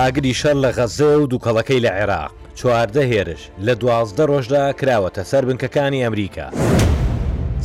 ئاگری 0.00 0.32
شەر 0.34 0.54
لە 0.64 0.70
غەزە 0.78 1.10
و 1.20 1.26
دووکەڵەکەی 1.32 1.80
لە 1.86 1.90
عێراق 2.00 2.32
چواردە 2.60 3.02
هێرش 3.12 3.42
لە 3.66 3.74
دوازدە 3.80 4.24
ڕۆژدا 4.30 4.64
کراوەتە 4.78 5.22
سەر 5.30 5.44
بنکەکانی 5.48 6.02
ئەمریکا. 6.04 6.48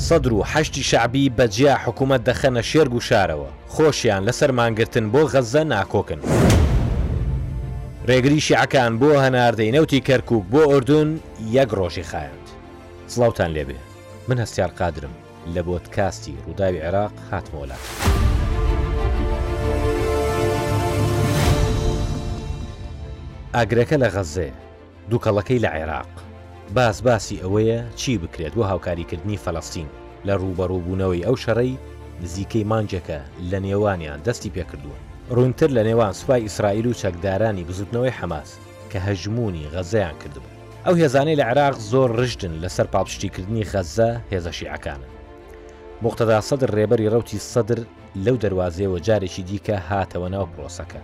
سەدر 0.08 0.32
و 0.34 0.44
هەشتی 0.54 0.84
شعبی 0.92 1.30
بەجیا 1.38 1.76
حکوومەت 1.86 2.22
دەخەنە 2.30 2.62
شێرگ 2.72 2.94
و 2.94 3.00
شارەوە 3.08 3.50
خۆشیان 3.74 4.22
لەسەر 4.28 4.52
مانگرتن 4.58 5.06
بۆ 5.14 5.22
غەزە 5.34 5.64
ناکۆکن. 5.72 6.22
ڕێگری 8.08 8.40
شیعەکان 8.48 8.92
بۆ 9.02 9.10
هەناردەی 9.26 9.72
نەوتی 9.76 10.02
کەرکک 10.08 10.42
بۆ 10.52 10.62
ئۆردون 10.72 11.10
یەک 11.56 11.70
ڕۆژی 11.78 12.04
خایند. 12.12 12.46
سڵاوتان 13.12 13.50
لێبێ 13.56 13.80
من 14.28 14.38
هەستیار 14.44 14.72
قادرم 14.80 15.14
لە 15.56 15.60
بۆت 15.68 15.86
کاستی 15.96 16.34
ڕووداوی 16.46 16.80
عێراق 16.86 17.12
هاتمۆلات. 17.32 17.86
ئاگرەکە 23.58 23.98
لە 24.04 24.08
غەزێ 24.16 24.50
دووکەڵەکەی 25.10 25.64
لە 25.66 25.70
عێراق 25.76 26.10
باس 26.76 26.98
باسی 27.08 27.42
ئەوەیە 27.44 27.80
چی 28.00 28.14
بکرێت 28.24 28.54
بۆ 28.58 28.64
هاوکاریکردنی 28.72 29.42
فەلەستین 29.44 29.90
لە 30.28 30.34
ڕوبەڕووبوونەوەی 30.42 31.26
ئەو 31.28 31.36
شەڕەی 31.44 31.74
نزیکەی 32.24 32.68
مانجەکە 32.72 33.20
لە 33.52 33.58
نێوانیان 33.66 34.20
دەستی 34.28 34.54
پێکردووە 34.56 34.98
ڕوونتر 35.36 35.70
لە 35.78 35.82
نێوان 35.88 36.14
سوپای 36.20 36.44
ئیسرائیل 36.48 36.86
و 36.88 36.98
چەکدارانی 37.02 37.66
بزودنەوەی 37.68 38.18
حەماس 38.20 38.50
کە 38.92 39.00
هەژمونی 39.08 39.70
غەزەیان 39.74 40.16
کردبوو 40.22 40.56
ئەو 40.86 40.96
هێزانەی 41.02 41.40
لە 41.40 41.44
عێراق 41.50 41.76
زۆر 41.92 42.10
ڕژدن 42.20 42.54
لەسەر 42.64 42.88
پاپشتیکردنی 42.94 43.68
خەزە 43.72 44.10
هێزەشیعەکانە 44.32 45.08
مختدا 46.06 46.38
سەدر 46.50 46.70
ڕێبەری 46.78 47.12
ڕوتی 47.14 47.40
سەدر 47.54 47.80
لەو 48.26 48.36
دەواازەوە 48.44 49.00
جارێکی 49.08 49.44
دیکە 49.50 49.78
هاتەوە 49.90 50.28
ناو 50.34 50.46
پرۆسەکە 50.54 51.02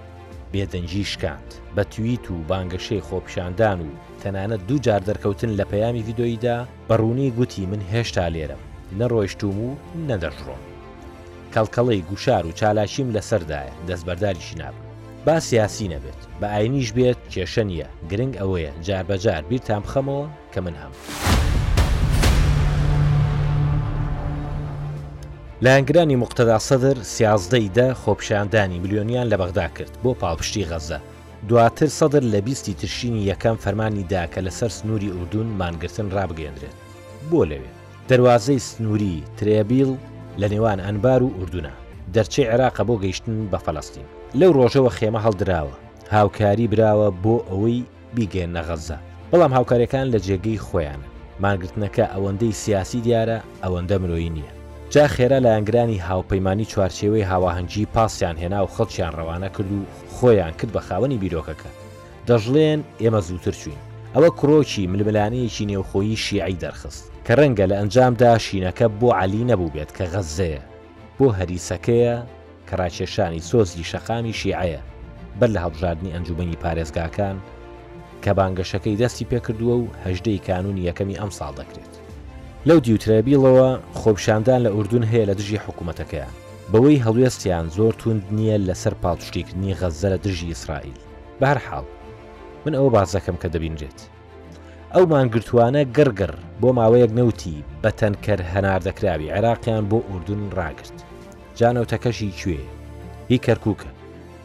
بێدەنجی 0.53 1.03
شکاند 1.05 1.49
بە 1.75 1.83
تویت 1.91 2.31
و 2.31 2.35
بانگەشەی 2.49 3.01
خۆپشاندان 3.07 3.79
و 3.87 3.89
تەنانەت 4.23 4.61
دوو 4.67 4.79
جار 4.85 5.01
دەرکەوتن 5.09 5.51
لە 5.59 5.65
پەیامی 5.71 5.99
یددیۆیدا 6.03 6.57
بەڕوونی 6.89 7.31
گوتی 7.37 7.65
من 7.71 7.81
هێشتا 7.91 8.27
لێرم 8.33 8.61
نەڕۆیشتوم 8.99 9.57
و 9.67 9.69
نەدەژڕۆم 10.09 10.61
کەڵکەڵی 11.53 12.01
گوشار 12.09 12.43
و 12.45 12.51
چالاشیم 12.59 13.09
لەسەردایە 13.15 13.73
دەستبەرداریشی 13.87 14.57
نابن 14.61 14.83
با 15.25 15.39
سیاسی 15.47 15.87
نەبێت 15.93 16.19
بە 16.39 16.47
ئاینیش 16.53 16.89
بێت 16.97 17.19
کێشە 17.33 17.63
نیە 17.69 17.87
گرنگ 18.09 18.33
ئەوەیە 18.39 18.71
جاربەجار 18.87 19.41
بیرتان 19.49 19.81
بخەمەوە 19.85 20.25
کە 20.53 20.59
من 20.65 20.75
هەم. 20.81 20.93
لایەنگرانی 25.65 26.15
مقتەدا 26.23 26.57
سەدر 26.69 26.97
سیازدەی 27.15 27.69
دە 27.77 27.93
خۆپشاندانی 28.01 28.79
میلیۆنیان 28.83 29.29
لە 29.29 29.37
بەغدا 29.41 29.67
کرد 29.77 29.97
بۆ 30.03 30.11
پاڵپشتی 30.21 30.65
غەزە 30.65 30.97
دواتر 31.49 31.85
سەدر 31.87 32.23
لە 32.33 32.39
بیستی 32.45 32.73
ترشینی 32.73 33.25
یەکەم 33.33 33.55
فەرمانی 33.65 34.03
دا 34.11 34.25
کە 34.27 34.37
لەسەر 34.47 34.67
سنووری 34.77 35.09
ئوردون 35.11 35.45
مانگرتن 35.45 36.09
ڕابگەندرێت 36.09 36.75
بۆ 37.31 37.41
لەوێ 37.51 37.69
دەواازەی 38.09 38.59
سنووری 38.59 39.23
ترێبیل 39.37 39.91
لە 40.39 40.47
نێوان 40.53 40.79
ئەنبار 40.85 41.21
و 41.23 41.33
ئوردونە 41.37 41.73
دەرچەی 42.13 42.49
عێراقە 42.51 42.83
بۆ 42.87 42.95
گەیشتن 43.03 43.37
بە 43.51 43.57
فەڵستین 43.65 44.05
لەو 44.39 44.51
ڕۆژەوە 44.57 44.89
خێمە 44.97 45.19
هەڵدراوە 45.25 45.75
هاوکاری 46.11 46.67
براوە 46.71 47.09
بۆ 47.23 47.35
ئەوەی 47.49 47.85
بیگەێن 48.15 48.51
نەغەزە 48.57 48.97
بەڵام 49.31 49.51
هاوکارەکان 49.57 50.07
لە 50.13 50.19
جێگەی 50.25 50.59
خۆیان 50.67 51.01
مانگرتنەکە 51.43 52.05
ئەوەندەی 52.13 52.53
سیاسی 52.63 52.99
دیارە 53.05 53.37
ئەوەندە 53.63 53.97
مرۆیی 54.03 54.29
نییە 54.37 54.53
جا 54.95 55.07
خێرا 55.15 55.39
لە 55.45 55.49
ئەنگرانی 55.55 56.03
هاوپەیمانانی 56.09 56.67
چوارچێوەی 56.73 57.27
هاواهنگجی 57.31 57.85
پاسیان 57.95 58.35
هێنا 58.41 58.59
و 58.65 58.71
خەڵکیان 58.75 59.13
ڕەوانە 59.19 59.49
کرد 59.55 59.71
و 59.71 59.81
خۆیان 60.15 60.53
کرد 60.59 60.71
بە 60.75 60.81
خاوەنی 60.87 61.17
بیرۆکەکە 61.23 61.69
دەژڵێن 62.27 62.79
ئێمە 63.01 63.19
زووتر 63.27 63.53
چوین 63.61 63.79
ئەوە 64.15 64.29
کڕۆکی 64.39 64.89
ململانەیەکی 64.91 65.65
نێوخۆیی 65.71 66.17
شیعی 66.25 66.57
دەرخست 66.63 67.03
کە 67.27 67.31
ڕەنگە 67.39 67.65
لە 67.71 67.75
ئەنجامدا 67.79 68.33
شینەکە 68.45 68.87
بۆ 68.99 69.07
علی 69.21 69.43
نەبوو 69.51 69.73
بێت 69.75 69.91
کە 69.97 70.03
غەزەیە 70.13 70.61
بۆ 71.17 71.27
هەریسەکەیە 71.39 72.15
کەڕاکێشانی 72.69 73.45
سۆزی 73.49 73.87
شەقامی 73.91 74.37
شیعەیە 74.39 74.81
بەر 75.39 75.49
لە 75.55 75.59
هەڵبژاردننی 75.63 76.13
ئەنجومی 76.15 76.61
پارێزگاکان 76.63 77.37
کە 78.23 78.31
بانگەشەکەی 78.37 78.99
دەستی 79.01 79.29
پێکردووە 79.31 79.75
و 79.81 79.91
هەژدەی 80.05 80.43
کانونی 80.47 80.85
یەکەمی 80.89 81.19
ئەم 81.21 81.31
ساڵ 81.39 81.53
دەکرێت 81.61 81.90
لەو 82.69 82.79
دیوترەبیڵەوە 82.85 83.69
خۆپشاندان 84.01 84.61
لە 84.65 84.69
ئوردون 84.75 85.03
هەیە 85.11 85.25
لە 85.29 85.33
دژی 85.39 85.61
حکوومەتەکەیە 85.65 86.27
بەوەی 86.71 87.03
هەڵوێستیان 87.05 87.65
زۆر 87.77 87.93
تونند 88.01 88.23
نییە 88.37 88.57
لەسەر 88.67 88.93
پاڵشتیکردنی 89.03 89.77
غەزە 89.79 90.07
لە 90.13 90.17
دژی 90.25 90.49
ئیسرائیل 90.51 90.97
بەرحاڵ 91.41 91.85
من 92.65 92.73
ئەوە 92.77 92.89
بازەکەم 92.95 93.37
کە 93.41 93.47
دەبینرێت 93.53 93.99
ئەو 94.93 95.05
مانگرتوانە 95.13 95.81
گەرگر 95.97 96.31
بۆ 96.61 96.69
ماوەیەک 96.77 97.11
نەوتی 97.19 97.63
بە 97.81 97.89
تەنکەر 97.99 98.39
هەنار 98.53 98.81
دەکراوی 98.87 99.31
عێراقیان 99.35 99.83
بۆ 99.89 99.97
ئوردون 100.09 100.41
ڕاگرت 100.57 100.97
جانەوتەکەشی 101.59 102.33
کوێ 102.39 102.61
هی 103.29 103.39
کەرکووکە 103.45 103.89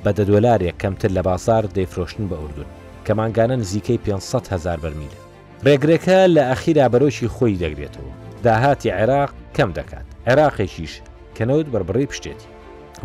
بە 0.05 0.11
دەدۆلارێک 0.19 0.77
کەمتر 0.83 1.11
لە 1.17 1.23
باسار 1.29 1.65
دەیفرۆشتن 1.77 2.25
بە 2.31 2.37
ئوردون 2.41 2.69
کە 3.07 3.11
مانگانە 3.19 3.57
نزیکەی 3.63 3.99
500 3.99 4.49
هزار 4.55 4.79
بەرمیلە 4.85 5.21
ڕێگرەکە 5.65 6.19
لە 6.37 6.43
ئەخیرا 6.51 6.87
بەرۆشی 6.93 7.33
خۆی 7.35 7.61
دەگرێتەوە 7.63 8.13
داهاتی 8.45 8.95
عێراق 8.99 9.31
کەم 9.57 9.71
دەکات 9.79 10.07
عێراقێکیش 10.29 10.93
کەنەوت 11.37 11.67
بربڕی 11.73 12.11
پشتێتی 12.11 12.51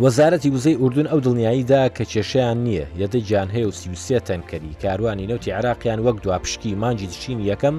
وەزارەتی 0.04 0.54
وزەی 0.56 0.80
ئوردون 0.82 1.08
ئەو 1.12 1.20
دڵنیاییدا 1.26 1.82
کە 1.96 2.04
کێشیان 2.12 2.58
نییە 2.66 2.86
یەدەی 3.02 3.26
جانهەیە 3.30 3.68
و 3.68 3.76
سیوسێ 3.82 4.20
تەنکەری 4.28 4.78
کاروانی 4.84 5.28
نەوتی 5.30 5.56
عراقیان 5.60 6.00
وەک 6.06 6.18
دو 6.24 6.32
پشکی 6.44 6.76
مانجی 6.82 7.08
تشینی 7.14 7.48
یەکەم 7.54 7.76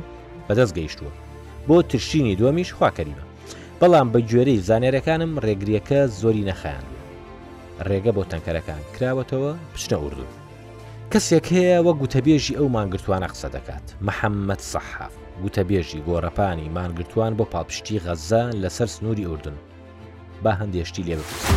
بەدەست 0.49 0.75
گەیشتووە 0.78 1.12
بۆ 1.69 1.77
ترشینی 1.91 2.37
دووەمیش 2.39 2.71
خواکەریمە 2.77 3.25
بەڵام 3.81 4.09
بە 4.12 4.21
گوێرەی 4.31 4.62
زانێرەکانم 4.69 5.33
ڕێگریەکە 5.44 6.00
زۆری 6.21 6.47
نەخیان 6.49 6.84
ڕێگە 7.89 8.12
بۆ 8.16 8.22
تەنکەرەکان 8.31 8.83
کراوەتەوە 8.97 9.53
پچنە 9.75 9.99
ئوردون 10.03 10.33
کەسێک 11.18 11.46
هەیە 11.56 11.78
وە 11.86 11.92
گوتەبێژی 12.00 12.58
ئەو 12.58 12.68
مانگرتوانە 12.78 13.28
قسە 13.32 13.48
دەکات 13.56 13.86
محەممەد 14.08 14.60
سەحاف 14.72 15.14
گوتەبێژی 15.42 16.04
گۆڕەپانی 16.08 16.72
مانگرتوان 16.76 17.32
بۆ 17.38 17.44
پاپشتی 17.54 18.00
غەزە 18.04 18.44
لەسەر 18.62 18.88
سنووری 18.96 19.24
ئوردن 19.28 19.56
با 20.44 20.52
هەندێشتی 20.60 21.02
لێ 21.08 21.14
بپرسی 21.20 21.52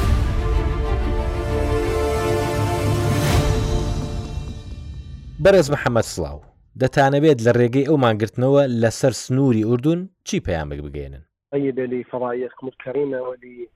بەرز 5.43 5.67
محەممەد 5.73 6.07
سلااو 6.13 6.39
دەتانەوێت 6.81 7.39
لە 7.45 7.51
ڕێگەی 7.59 7.87
ئەو 7.89 7.97
مانگرتنەوە 8.05 8.61
لەسەر 8.81 9.13
سنووری 9.25 9.63
ئوردون 9.67 10.09
چی 10.27 10.37
پەیامێک 10.45 10.79
بگەێنن؟ 10.85 11.21
أيد 11.53 11.79
لفضائيتكم 11.79 12.67
الكريمة 12.67 13.19
ولي 13.29 13.67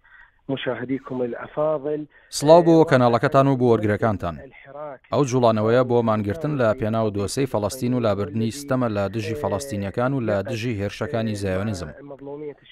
مشاهديكم 0.49 1.21
الافاضل 1.21 2.05
سلااو 2.29 2.61
بۆ 2.63 2.89
کەناڵەکەتان 2.91 3.47
و 3.47 3.55
بۆ 3.61 3.67
وەرگەکانتان 3.73 4.35
ئەو 5.13 5.23
جوڵانەوەیە 5.31 5.83
بۆ 5.91 6.01
مانگرتن 6.09 6.53
لە 6.61 6.69
پێنا 6.79 7.01
و 7.07 7.13
دۆسەی 7.17 7.47
فەڵستین 7.53 7.93
و 7.93 7.99
لابردننی 7.99 8.51
ستەمە 8.51 8.89
لە 8.97 9.03
دژی 9.15 9.35
فەڵستینیەکان 9.41 10.11
و 10.13 10.19
لە 10.29 10.37
دژی 10.49 10.73
هێرشەکانی 10.81 11.35
زایۆنیزم 11.41 11.89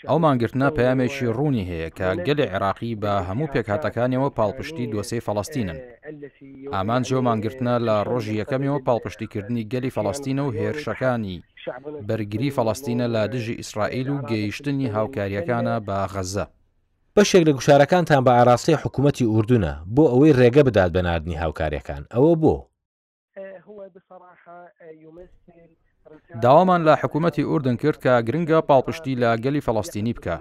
ئەو 0.09 0.17
مانگرتنە 0.25 0.67
پامێکی 0.77 1.27
ڕوونی 1.37 1.63
هەیە 1.71 1.89
کە 1.97 2.07
گەلی 2.27 2.45
عێراقی 2.53 2.93
بە 3.01 3.13
هەموو 3.27 3.51
پێکهاتەکانیەوە 3.53 4.29
پاڵپشتی 4.37 4.85
دۆسەی 4.93 5.21
فەڵستینن 5.27 5.79
ئامان 6.73 7.01
جۆ 7.09 7.17
مانگرتنە 7.27 7.75
لە 7.87 7.95
ڕۆژی 8.09 8.35
یەکەمیەوە 8.41 8.79
پاڵپشتیکردنی 8.87 9.67
گەلی 9.73 9.91
فەڵستینە 9.95 10.43
و 10.45 10.51
هێرشەکانی 10.59 11.37
بەرگری 12.07 12.49
فەڵستینە 12.57 13.07
لە 13.15 13.21
دژی 13.33 13.53
ئیسرائیل 13.61 14.07
و 14.11 14.17
گەیشتنی 14.31 14.87
هاوکاریەکانە 14.95 15.75
بە 15.87 15.97
غەزە 16.13 16.45
بەشێک 17.17 17.43
لە 17.49 17.53
گوشارەکانتان 17.57 18.21
بە 18.27 18.31
ئاراستی 18.37 18.79
حکوومەتتی 18.81 19.29
ئوردونە 19.31 19.73
بۆ 19.95 20.03
ئەوەی 20.11 20.33
ڕێگە 20.39 20.61
بدات 20.69 20.89
بە 20.95 21.01
نردنی 21.07 21.37
هاوکاریەکان 21.43 22.01
ئەوە 22.13 22.33
بۆ 22.41 22.55
داوامان 26.43 26.81
لە 26.87 26.93
حکوومەتتی 27.01 27.43
ئوردن 27.49 27.75
کرد 27.81 27.97
کە 28.03 28.13
گرنگە 28.27 28.59
پاڵپشتی 28.69 29.13
لە 29.21 29.29
گەلی 29.43 29.63
فەڵاستینی 29.65 30.13
بکە 30.17 30.35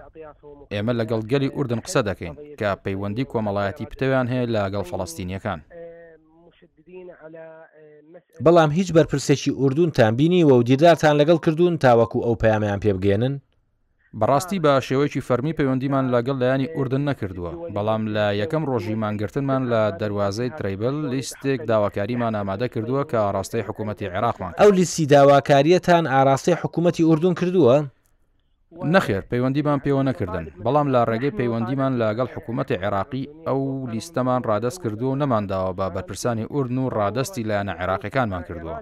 ئێمە 0.75 0.93
لەگەڵ 1.01 1.21
گەلی 1.33 1.51
ئوردن 1.57 1.81
قسە 1.87 2.01
دەکەین 2.09 2.35
کە 2.61 2.69
پەیوەندی 2.85 3.25
کۆمەڵایەتی 3.33 3.89
پتەویان 3.91 4.27
هەیە 4.33 4.47
لە 4.55 4.63
گەڵ 4.75 4.85
فەڵاستینیەکان 4.91 5.59
بەڵام 8.45 8.71
هیچ 8.79 8.89
بەرپرسێکی 8.97 9.51
ئوردونتان 9.61 10.13
بینی 10.19 10.41
و 10.49 10.63
دیدارتان 10.69 11.15
لەگەڵ 11.21 11.39
کردوون 11.45 11.75
تاوەکو 11.85 12.19
ئەو 12.27 12.35
پەیامیان 12.43 12.81
پێبگێنن 12.85 13.35
بەڕاستی 14.21 14.59
بە 14.65 14.73
شێوەیەکی 14.87 15.25
فەرمی 15.29 15.57
پەیوەندیمان 15.59 16.05
لەگەڵ 16.15 16.37
لایانی 16.43 16.69
ئوردن 16.77 17.03
نەکردووە 17.11 17.51
بەڵام 17.75 18.03
لە 18.17 18.27
یەکەم 18.43 18.63
ڕۆژی 18.71 18.97
مانگرتنمان 19.03 19.63
لە 19.73 19.83
دەواازەی 20.01 20.51
تریبل 20.59 20.97
لیستێک 21.13 21.61
داواکاریمان 21.71 22.33
ئامادە 22.39 22.67
کردووە 22.75 23.03
کە 23.11 23.17
ئاراستەی 23.25 23.67
حکوومەتتی 23.69 24.07
عێراقمان 24.15 24.53
ئەو 24.61 24.71
لیستی 24.79 25.07
داواکاریەتان 25.15 26.05
ئاراستی 26.15 26.53
حکوومەتتی 26.63 27.07
ئوردون 27.09 27.35
کردووە؟ 27.41 27.77
نەخێر 28.95 29.23
پەیوەندیمان 29.31 29.79
پێوە 29.85 30.03
نەکردن 30.11 30.45
بەڵام 30.65 30.87
لە 30.95 31.01
ڕێگەی 31.11 31.37
پەیوەندیمان 31.39 31.93
لەگەڵ 32.03 32.29
حکوومەتتی 32.37 32.79
عێراقی 32.83 33.25
ئەو 33.47 33.59
لیستەمان 33.93 34.41
ڕادست 34.49 34.79
کردو 34.85 35.07
و 35.13 35.17
نەمانداوە 35.23 35.73
بە 35.79 35.87
بەرپرسانی 35.95 36.49
ئوردن 36.53 36.79
و 36.81 36.91
ڕادستی 36.99 37.47
لایەنە 37.49 37.75
عێراقیەکانمان 37.81 38.43
کردووە 38.49 38.79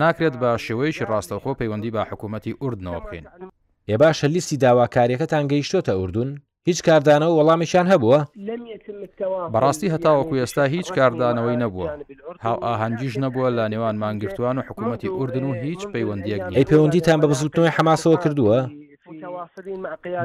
ناکرێت 0.00 0.34
بە 0.42 0.50
شێوەیەکی 0.64 1.08
ڕاستەوخۆ 1.10 1.52
پەیوەندی 1.60 1.92
بە 1.94 2.02
حکوومەتتی 2.10 2.56
ئوردنەوە 2.62 3.00
بکەین 3.04 3.24
ئێ 3.90 3.96
باشە 4.02 4.26
لیستی 4.34 4.56
داواکاریەکەتان 4.64 5.44
گەیشتۆتە 5.52 5.92
ئوردون 5.98 6.30
هیچ 6.68 6.78
کاردانەوە 6.86 7.34
وەڵامیشان 7.38 7.86
هەبووە 7.92 8.18
بەڕاستی 9.54 9.92
هەتاوەکو 9.94 10.38
ئێستا 10.42 10.64
هیچ 10.74 10.88
کاردانەوەی 10.98 11.60
نەبووە 11.62 11.88
هاو 12.44 12.56
ئاهەنگیش 12.66 13.14
نەبووە 13.24 13.48
لە 13.58 13.64
نێوان 13.72 13.96
مانگرتووان 14.02 14.56
و 14.58 14.62
حکوومەتتی 14.66 15.12
ئوردن 15.16 15.44
و 15.46 15.52
هیچ 15.66 15.80
پەیوەندیەک 15.92 16.40
ئەی 16.56 16.64
پەیوەندیتان 16.70 17.18
بە 17.22 17.26
بزوتنەوەی 17.30 17.74
حماسەوە 17.76 18.16
کردووە 18.24 18.58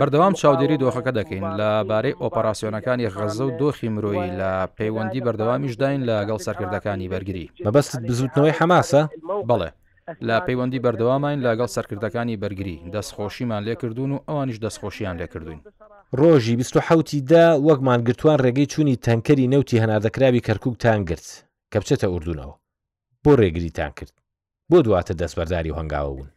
بەردەوام 0.01 0.33
چاودێری 0.41 0.81
دۆخەکە 0.83 1.11
دەکەین 1.19 1.45
لە 1.59 1.69
بارەی 1.91 2.17
ئۆپەراسسیۆنەکانی 2.21 3.09
غەزە 3.17 3.43
و 3.47 3.55
دۆخی 3.61 3.89
مرۆیی 3.95 4.31
لە 4.39 4.51
پەیوەندی 4.77 5.23
بەردەوامیشداین 5.25 5.99
لەگەڵ 6.09 6.39
سەرکردەکانی 6.45 7.11
بەرگری 7.13 7.51
بەبەست 7.63 7.93
بزوتنەوەی 8.07 8.57
حماسە 8.59 9.01
بەڵێ 9.49 9.69
لە 10.29 10.35
پەیوەندی 10.45 10.83
بەردەوامان 10.85 11.37
لەگەڵ 11.45 11.69
سەرکردەکانی 11.75 12.39
بەرگری 12.41 12.81
دەستخۆشیمان 12.95 13.61
لێکردوون 13.67 14.11
و 14.13 14.21
ئەوانیش 14.27 14.57
دەستخۆشیان 14.65 15.15
لێکردوین 15.21 15.59
ڕۆژی 16.19 16.55
1970 16.59 17.25
دا 17.31 17.45
وەکمان 17.67 17.99
گرتوان 18.07 18.37
ڕێگەی 18.45 18.67
چوونی 18.73 18.95
تەنکەری 19.05 19.49
نەوتی 19.53 19.81
هەناردەکراوی 19.83 20.45
کەرکووکتان 20.47 20.99
گرت 21.09 21.27
کە 21.73 21.77
بچێتە 21.81 22.07
ئوردونەوە 22.13 22.55
بۆ 23.23 23.31
ڕێگریتان 23.41 23.91
کرد 23.97 24.13
بۆ 24.69 24.77
دواتە 24.85 25.13
دەستبەرداری 25.21 25.75
هەنگاوە 25.79 26.11
بوون 26.17 26.29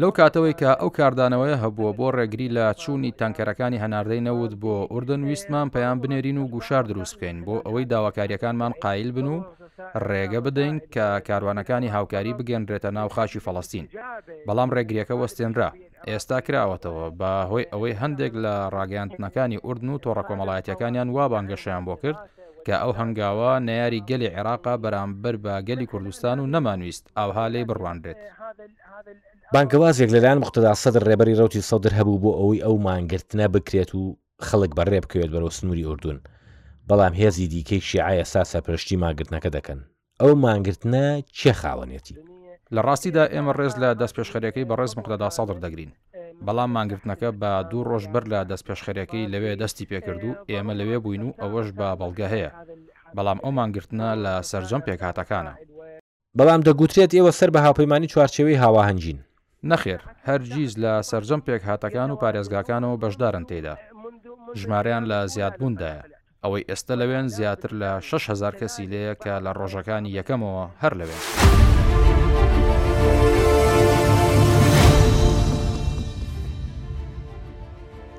لەو 0.00 0.10
کاتەوەی 0.18 0.54
کە 0.60 0.70
ئەو 0.80 0.90
کاردانەوەی 0.98 1.60
هەبووە 1.62 1.90
بۆ 1.98 2.08
ڕێگری 2.16 2.48
لە 2.56 2.64
چوونی 2.82 3.12
تەنکەرەکانی 3.20 3.82
هەناردەی 3.84 4.24
نەوت 4.26 4.52
بۆ 4.62 4.74
ئوردن 4.92 5.22
ویستمان 5.28 5.68
پەیان 5.74 5.96
بنێرین 6.02 6.38
و 6.38 6.48
گوشار 6.54 6.84
دروست 6.90 7.14
بکەین 7.16 7.38
بۆ 7.46 7.56
ئەوەی 7.66 7.84
داواکاریەکانمان 7.92 8.72
قایل 8.82 9.10
بن 9.16 9.26
و 9.34 9.38
ڕێگە 10.10 10.40
بدەین 10.46 10.76
کە 10.94 11.06
کاروانەکانی 11.28 11.92
هاوکاری 11.96 12.36
بگەندرێتە 12.38 12.90
ناو 12.98 13.08
خاشی 13.14 13.44
فەڵستین 13.46 13.86
بەڵام 14.46 14.70
ڕێگریەکە 14.76 15.14
وەستێنرا 15.20 15.70
ئێستا 16.10 16.38
کراوەتەوە 16.46 17.06
بە 17.20 17.30
هۆی 17.50 17.64
ئەوەی 17.72 17.98
هەندێک 18.02 18.32
لە 18.44 18.54
ڕاگەاندنەکانی 18.74 19.62
ئوردن 19.64 19.88
و 19.92 20.00
تۆڕە 20.04 20.22
کۆمەڵایەتەکانیان 20.28 21.08
وا 21.16 21.24
بانگەشیان 21.32 21.82
بۆ 21.88 21.94
کرد 22.02 22.18
کە 22.66 22.74
ئەو 22.82 22.92
هەنگاوە 23.00 23.50
نەیاری 23.68 24.04
گەلی 24.10 24.32
عێراقا 24.36 24.74
بەرامبەر 24.84 25.36
بە 25.44 25.54
گەلی 25.68 25.86
کوردستان 25.92 26.36
و 26.40 26.50
نەمانویست 26.54 27.04
ئاوها 27.18 27.46
لێ 27.52 27.62
بڕواندرێت. 27.68 28.18
بانکەوازێک 29.54 30.08
لەلایەن 30.14 30.42
مختدا 30.44 30.72
سەدر 30.82 31.02
ڕێبەری 31.08 31.38
ڕوتی 31.40 31.66
سەدر 31.70 31.92
هەبوو 31.98 32.20
بۆ 32.22 32.30
ئەوەی 32.38 32.60
ئەو 32.64 32.74
مانگرتنە 32.88 33.46
بکرێت 33.54 33.90
و 33.94 34.02
خەڵک 34.48 34.70
بەڕێ 34.78 34.98
بکەوێت 35.04 35.30
بەرەو 35.34 35.50
سنووری 35.58 35.86
ئوردون. 35.88 36.18
بەڵام 36.90 37.14
هێزی 37.20 37.46
دیکەی 37.54 37.80
شیعە 37.88 38.12
ئێسا 38.18 38.42
سەپەرشتی 38.52 38.96
ماگرتنەکە 39.02 39.50
دەکەن 39.56 39.80
ئەو 40.22 40.32
ماگرتنە 40.44 41.04
چێ 41.38 41.52
خاوەنێتی 41.60 42.14
لە 42.74 42.80
ڕاستیدا 42.86 43.24
ئێمە 43.34 43.52
ڕێز 43.58 43.74
لە 43.82 43.88
دەستپێشخەرەکەی 44.00 44.64
بە 44.68 44.74
ڕێز 44.80 44.92
مقدەدا 44.98 45.28
سەدر 45.36 45.58
دەگرین 45.64 45.92
بەڵام 46.46 46.70
مانگرتنەکە 46.76 47.28
بە 47.40 47.50
دوو 47.70 47.82
ڕۆژ 47.90 48.04
بەر 48.12 48.24
لە 48.32 48.40
دەستپێشخەرەکەی 48.50 49.24
لەوێ 49.32 49.52
دەستی 49.62 49.86
پێکرد 49.90 50.22
و 50.28 50.32
ئێمە 50.50 50.72
لەوێ 50.80 50.98
بووین 51.04 51.22
و 51.28 51.32
ئەوەش 51.42 51.68
بە 51.78 51.88
بەڵگە 52.00 52.26
هەیە 52.34 52.50
بەڵام 53.16 53.38
ئەو 53.44 53.52
مانگرتنە 53.58 54.10
لە 54.24 54.32
سەررجەم 54.50 54.82
پێکهاتەکانە 54.88 55.52
بەڵام 56.38 56.60
دەگوترێت 56.66 57.10
ئێوە 57.16 57.32
سەر 57.38 57.50
بە 57.54 57.60
هاپەیمانی 57.66 58.08
چوارچەوەی 58.12 58.60
هاواهنجین 58.62 59.18
نەخێر 59.70 60.00
هەرگیز 60.28 60.72
لە 60.82 60.92
سەررجەم 61.10 61.40
پێکهاتەکان 61.46 62.08
و 62.10 62.18
پارێزگاکانەوە 62.22 62.96
بەشدارن 63.02 63.44
تێدا 63.50 63.74
ژمارەیان 64.60 65.04
لە 65.10 65.18
زیادبووندایە 65.34 66.02
ئەوەی 66.44 66.64
ئێستا 66.70 66.94
لەوێن 67.00 67.26
زیاتر 67.36 67.70
لە 67.82 67.90
6هزار 68.10 68.54
کەسی 68.60 68.86
لەیە 68.92 69.14
کە 69.22 69.34
لە 69.44 69.50
ڕۆژەکانی 69.60 70.14
یەکەمەوە 70.18 70.64
هەر 70.82 70.92
لەوێن. 71.00 71.22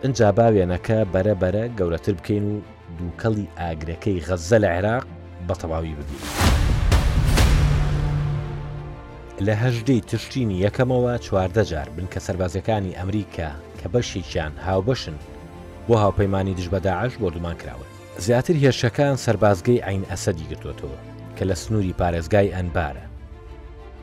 ئەجا 0.04 0.30
باوێنەکە 0.38 1.00
بەرەبەرە 1.14 1.64
گەورەتر 1.80 2.14
بکەین 2.20 2.46
و 2.56 2.62
دووکەڵی 2.98 3.48
ئاگرەکەی 3.60 4.24
غەزە 4.28 4.58
لە 4.64 4.70
عێراق 4.76 5.06
بە 5.48 5.56
تەواوی 5.62 5.96
بدی. 6.00 6.18
لە 9.46 9.54
هەژدەی 9.64 10.02
تشتینی 10.10 10.58
یەکەمەوە 10.66 11.14
چواردە 11.26 11.64
جار 11.72 11.90
بن 11.96 12.08
کە 12.14 12.20
سربازەکانی 12.28 12.98
ئەمریکا 13.00 13.50
کە 13.80 13.88
بەشێکیان 13.94 14.54
هاوبەشن 14.66 15.18
بۆ 15.88 15.94
هاوپەیمانی 16.04 16.54
دژ 16.58 16.68
بەداعش 16.74 17.14
بۆ 17.22 17.30
دومان 17.36 17.58
کراون. 17.62 17.90
زیاتر 18.24 18.54
هێرشەکان 18.64 19.16
سربازگەی 19.26 19.82
عین 19.88 20.04
ئەسەدی 20.12 20.46
گرتوتەوە 20.52 20.98
کە 21.38 21.44
لە 21.50 21.54
سنووری 21.64 21.96
پارێزگای 22.00 22.54
ئەنبارە 22.56 23.06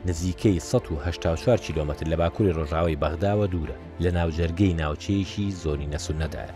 نزیکەی 0.06 0.56
1940 0.56 1.56
کیلومتر 1.66 2.06
لە 2.12 2.16
باکووری 2.18 2.52
ڕۆژاوی 2.58 3.00
بەغداوە 3.02 3.46
دوورە 3.52 3.76
لە 4.00 4.06
ناوجەرگەی 4.16 4.74
ناوچەیەکی 4.80 5.54
زۆری 5.64 5.88
نەسونەدایە 5.94 6.54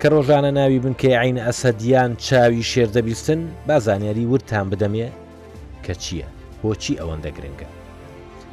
کە 0.00 0.06
ڕۆژانە 0.12 0.50
ناوی 0.58 0.78
بنکەی 0.84 1.16
عین 1.22 1.38
ئەسەدیان 1.46 2.10
چاوی 2.26 2.62
شێردەبیستن 2.72 3.40
بازانیاری 3.68 4.24
ورتان 4.26 4.66
بدەمێ 4.70 5.08
کە 5.84 5.92
چییە 6.02 6.28
بۆچی 6.62 6.98
ئەوەندە 7.00 7.30
گرنگە 7.36 7.68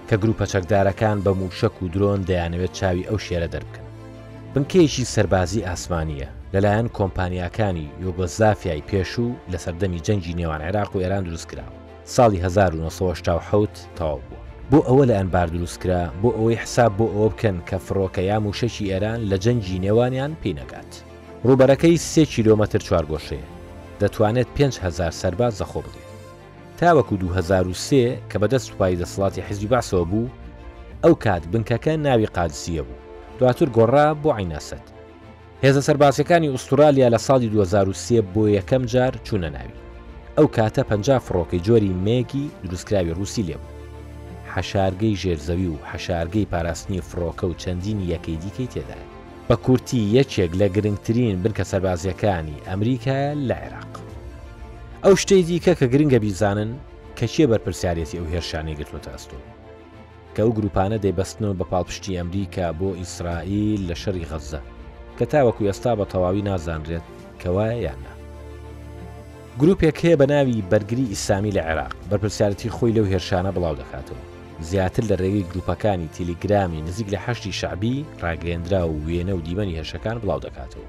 کە 0.10 0.16
گروپە 0.22 0.46
چەکدارەکان 0.52 1.18
بە 1.26 1.30
موشک 1.40 1.76
و 1.84 1.88
درۆن 1.94 2.20
دەیانەوێت 2.30 2.74
چاوی 2.80 3.08
ئەو 3.10 3.18
شێرە 3.28 3.48
دەربکەن 3.54 3.86
بنکەیەکی 4.54 5.06
سەربازی 5.14 5.66
ئاسمانیە 5.70 6.30
لەلایەن 6.54 6.88
کۆمپانیاکانی 6.98 7.88
یوگۆزافیای 8.04 8.84
پێشوو 8.90 9.32
لە 9.54 9.58
سەردەمی 9.66 10.04
جەنگی 10.08 10.38
نێوان 10.40 10.62
عێراق 10.66 10.92
و 10.96 11.02
ئێران 11.04 11.24
دروستکراوە 11.28 11.78
ساڵی 12.16 12.40
1970 12.44 13.70
تاو 13.96 14.20
بوو 14.28 14.44
بۆ 14.72 14.80
ئەوە 14.88 15.04
لە 15.10 15.14
ئەنبار 15.20 15.48
دروستکرا 15.56 16.04
بۆ 16.22 16.30
ئەوەی 16.38 16.60
حساب 16.64 16.92
بۆ 16.98 17.06
ئەوە 17.14 17.30
بکەن 17.34 17.58
کە 17.70 17.76
فڕۆکە 17.86 18.20
یام 18.30 18.46
و 18.48 18.54
شەکی 18.60 18.86
ئێران 18.92 19.20
لە 19.32 19.38
جەنگی 19.44 19.82
نێوانیان 19.86 20.34
پێینەکات 20.42 20.92
ڕوبەرەکەی 21.48 21.98
سێ 22.12 22.24
کیلۆمەتر 22.34 22.82
چوارگۆشەیە 22.88 23.50
دەتوانێت 24.02 24.50
5هزار 24.58 25.14
سەرباز 25.22 25.54
زەخۆ 25.62 25.82
بدێت 25.86 26.06
تاوەکو 26.80 27.16
2023 27.16 28.20
کە 28.32 28.38
بەدەست 28.42 28.68
سوپای 28.70 28.98
دەسڵاتی 29.02 29.46
حزبی 29.48 29.68
باسەوە 29.74 30.06
بوو 30.12 30.34
ئەو 31.04 31.14
کات 31.24 31.44
بنکەکە 31.54 31.92
ناوی 32.06 32.26
قادسیە 32.36 32.84
بوو 32.88 33.00
دواتر 33.40 33.68
گۆڕا 33.76 34.08
بۆ 34.22 34.30
عینەسەت 34.40 34.86
هێزە 35.66 35.82
سەرباسیەکانی 35.88 36.52
ئوسترالیا 36.54 37.08
لە 37.16 37.20
ساڵی 37.28 37.48
2023 37.50 38.24
بۆ 38.36 38.44
یەکەم 38.60 38.84
جار 38.94 39.14
چوونە 39.28 39.50
ناوی 39.56 39.78
ئەو 40.38 40.48
کاتە 40.58 40.82
پ 40.90 40.92
فڕۆکەی 41.26 41.64
جۆری 41.68 41.96
مێگی 42.06 42.46
دروستکراوی 42.68 43.10
رووسی 43.18 43.44
لێبوو 43.48 43.74
حەشارگەی 44.54 45.18
ژێرزەوی 45.22 45.70
و 45.74 45.78
حەشارگەی 45.92 46.46
پاراستنی 46.52 47.02
فڕۆکە 47.10 47.44
و 47.48 47.54
چەندینی 47.62 48.10
یەکەی 48.14 48.38
دیکەی 48.44 48.68
تێدا 48.74 48.98
بە 49.50 49.56
کورتی 49.66 50.02
یەکێک 50.20 50.52
لە 50.62 50.68
گرنگترین 50.76 51.36
بنکە 51.44 51.64
سەربازیەکانی 51.72 52.64
ئەمریکا 52.68 53.20
لە 53.48 53.56
عێراق 53.64 53.94
ئەو 55.04 55.16
شتەی 55.22 55.44
دیکە 55.50 55.74
کە 55.80 55.86
گرنگە 55.94 56.20
بیزانن 56.26 56.72
کەچیە 57.20 57.46
بەرپرسیارەتی 57.52 58.18
ئەو 58.20 58.28
هێرشانەی 58.34 58.78
گرتوۆ 58.80 59.00
تاستۆ 59.06 59.38
کە 60.36 60.40
ئەو 60.44 60.50
گروپانە 60.58 60.98
دەیبەستنەوە 61.06 61.56
بە 61.60 61.66
پاڵپشتی 61.72 62.18
ئەمریکا 62.20 62.68
بۆ 62.80 62.90
ئیسرائیل 63.02 63.82
لە 63.90 63.96
شەری 64.04 64.28
غەزە 64.32 64.62
کە 65.18 65.26
تاوەکو 65.26 65.66
ئێستا 65.72 65.94
بە 66.00 66.06
تەواوی 66.14 66.42
نازانرێت 66.50 67.06
کەوایە 67.42 67.78
یاننا 67.88 68.14
گرروپێک 69.60 69.96
هەیە 70.06 70.18
بە 70.22 70.26
ناوی 70.34 70.64
بەرگری 70.72 71.10
ئیسامی 71.14 71.56
لە 71.58 71.62
عێراق 71.68 71.94
بەرپسیارەتی 72.10 72.74
خۆی 72.76 72.96
لەو 72.98 73.06
هێرشانە 73.12 73.52
بڵاو 73.56 73.76
دەکاتەوە 73.82 74.22
زیاتر 74.70 75.04
لە 75.10 75.16
ڕێگەی 75.22 75.50
گروپەکانی 75.52 76.08
تیلیگرامی 76.16 76.82
نزیک 76.88 77.08
لە 77.14 77.20
هەشتی 77.28 77.54
شعبی 77.60 78.06
ڕاگەێنرا 78.24 78.84
و 78.88 78.96
وێنە 79.08 79.34
و 79.36 79.42
دیمەنی 79.46 79.78
هێرشەکان 79.78 80.18
بڵاو 80.22 80.40
دەکاتەوە 80.46 80.88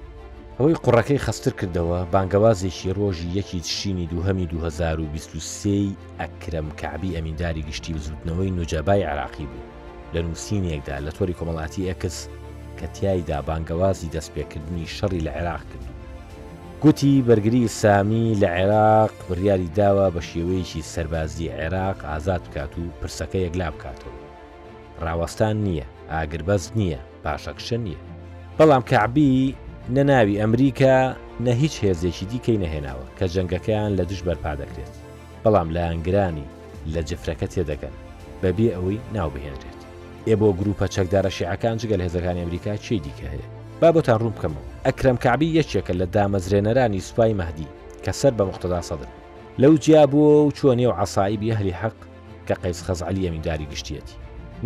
ئەوەی 0.60 0.74
قوڕەکەی 0.84 1.18
خستر 1.24 1.52
کردەوە 1.60 1.98
بانگەوازێکی 2.12 2.92
ڕۆژی 2.98 3.30
یەکی 3.38 3.60
تشینی 3.66 4.06
دووهەمی 4.06 4.46
2023 4.46 5.88
ئەکرم 6.20 6.68
کابی 6.80 7.14
ئەمینداری 7.16 7.66
گشتی 7.68 7.94
بزودنەوەی 7.94 8.50
نوجەبای 8.58 9.02
عراقی 9.10 9.46
بوو 9.50 9.66
لە 10.14 10.18
نووسینێکدا 10.26 10.96
لە 11.06 11.10
تۆری 11.16 11.36
کۆمەڵاتی 11.38 11.88
ئەکس 11.88 12.28
کە 12.80 12.86
تیایدا 12.96 13.38
بانگەوازی 13.48 14.08
دەستپێکردنی 14.16 14.86
شەڕی 14.96 15.24
لە 15.26 15.30
عێراق 15.38 15.62
کرد 15.72 15.86
گوتی 16.82 17.22
بەرگری 17.28 17.68
سامی 17.80 18.34
لە 18.42 18.48
عێراق 18.56 19.10
بڕیاری 19.28 19.72
داوە 19.78 20.06
بە 20.14 20.20
شێوەیەکی 20.28 20.86
سەربازی 20.92 21.48
عێراق 21.58 21.98
ئازاد 22.08 22.42
بکات 22.48 22.72
و 22.78 22.82
پرسەکە 23.00 23.38
یەکلا 23.46 23.68
بکاتەوە 23.74 24.16
ڕاوەستان 25.04 25.56
نییە 25.66 25.86
ئاگربەز 26.12 26.64
نییە 26.78 27.00
پاشەکشە 27.24 27.78
نییە 27.86 28.00
بەڵام 28.58 28.82
کەعبی 28.90 29.30
نەناوی 29.94 30.38
ئەمریکا 30.42 30.96
نە 31.44 31.50
هیچ 31.62 31.74
هێزێکی 31.84 32.26
دیکەی 32.32 32.60
نەهێناوە 32.64 33.06
کە 33.18 33.24
جەنگەکەیان 33.34 33.90
لە 33.98 34.04
دژ 34.10 34.20
بەرپا 34.28 34.52
دەکرێت 34.60 34.92
بەڵام 35.42 35.68
لە 35.74 35.80
ئەنگرانی 35.88 36.46
لە 36.92 37.00
جفرەکە 37.08 37.46
تێدەگەن 37.54 37.94
بەبێ 38.42 38.68
ئەوەی 38.74 38.98
ناو 39.16 39.30
بهێنرێت 39.34 39.82
ئێ 40.28 40.34
بۆ 40.40 40.48
گروپە 40.60 40.86
چەکدارە 40.94 41.30
شیعەکان 41.36 41.76
جگەل 41.80 42.00
هێزەکانی 42.06 42.42
ئەمریکا 42.42 42.72
چی 42.84 42.98
دیکە 43.04 43.28
هەیە 43.34 43.46
با 43.80 43.88
بۆتان 43.94 44.16
ڕوون 44.20 44.34
بکەمەوە 44.36 44.66
ئەکرم 44.86 45.16
کابی 45.24 45.54
یەکێکە 45.60 45.92
لە 46.00 46.06
دامەزرێنەرانی 46.14 47.04
سوپای 47.08 47.34
مەدی 47.40 47.68
کە 48.04 48.12
سەر 48.20 48.32
بە 48.38 48.44
مختدا 48.50 48.80
سەدر 48.88 49.08
لەو 49.62 49.74
جیا 49.84 50.04
بووە 50.12 50.34
و 50.48 50.52
چۆنێ 50.58 50.86
و 50.88 50.92
عسایبی 51.04 51.54
هەلی 51.58 51.76
حەق 51.82 51.98
کە 52.48 52.54
قەیس 52.62 52.80
خەزعلی 52.86 53.24
ئەمینداری 53.26 53.66
گشتیەتی 53.72 54.16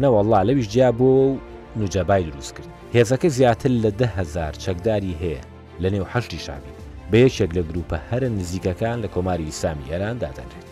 نەوەڵا 0.03 0.41
لەویش 0.49 0.69
جیا 0.73 0.91
بووە 0.99 1.15
و 1.29 1.39
نوجابای 1.79 2.25
دروست 2.31 2.53
کرد 2.57 2.69
هێزەکە 2.97 3.29
زیاتر 3.37 3.71
لە 3.85 3.91
دههزار 4.01 4.53
چەکداری 4.65 5.17
هەیە 5.23 5.43
لە 5.83 5.89
نێو 5.95 6.07
هەشتی 6.15 6.39
شابی 6.47 6.75
بەیەکێک 7.13 7.51
لە 7.57 7.63
گروپە 7.69 7.99
هەرە 8.11 8.29
نزیکەکان 8.39 8.99
لە 9.05 9.09
کۆماری 9.15 9.47
ئیسامی 9.51 9.85
ئێران 9.91 10.17
دادەنرێت 10.23 10.71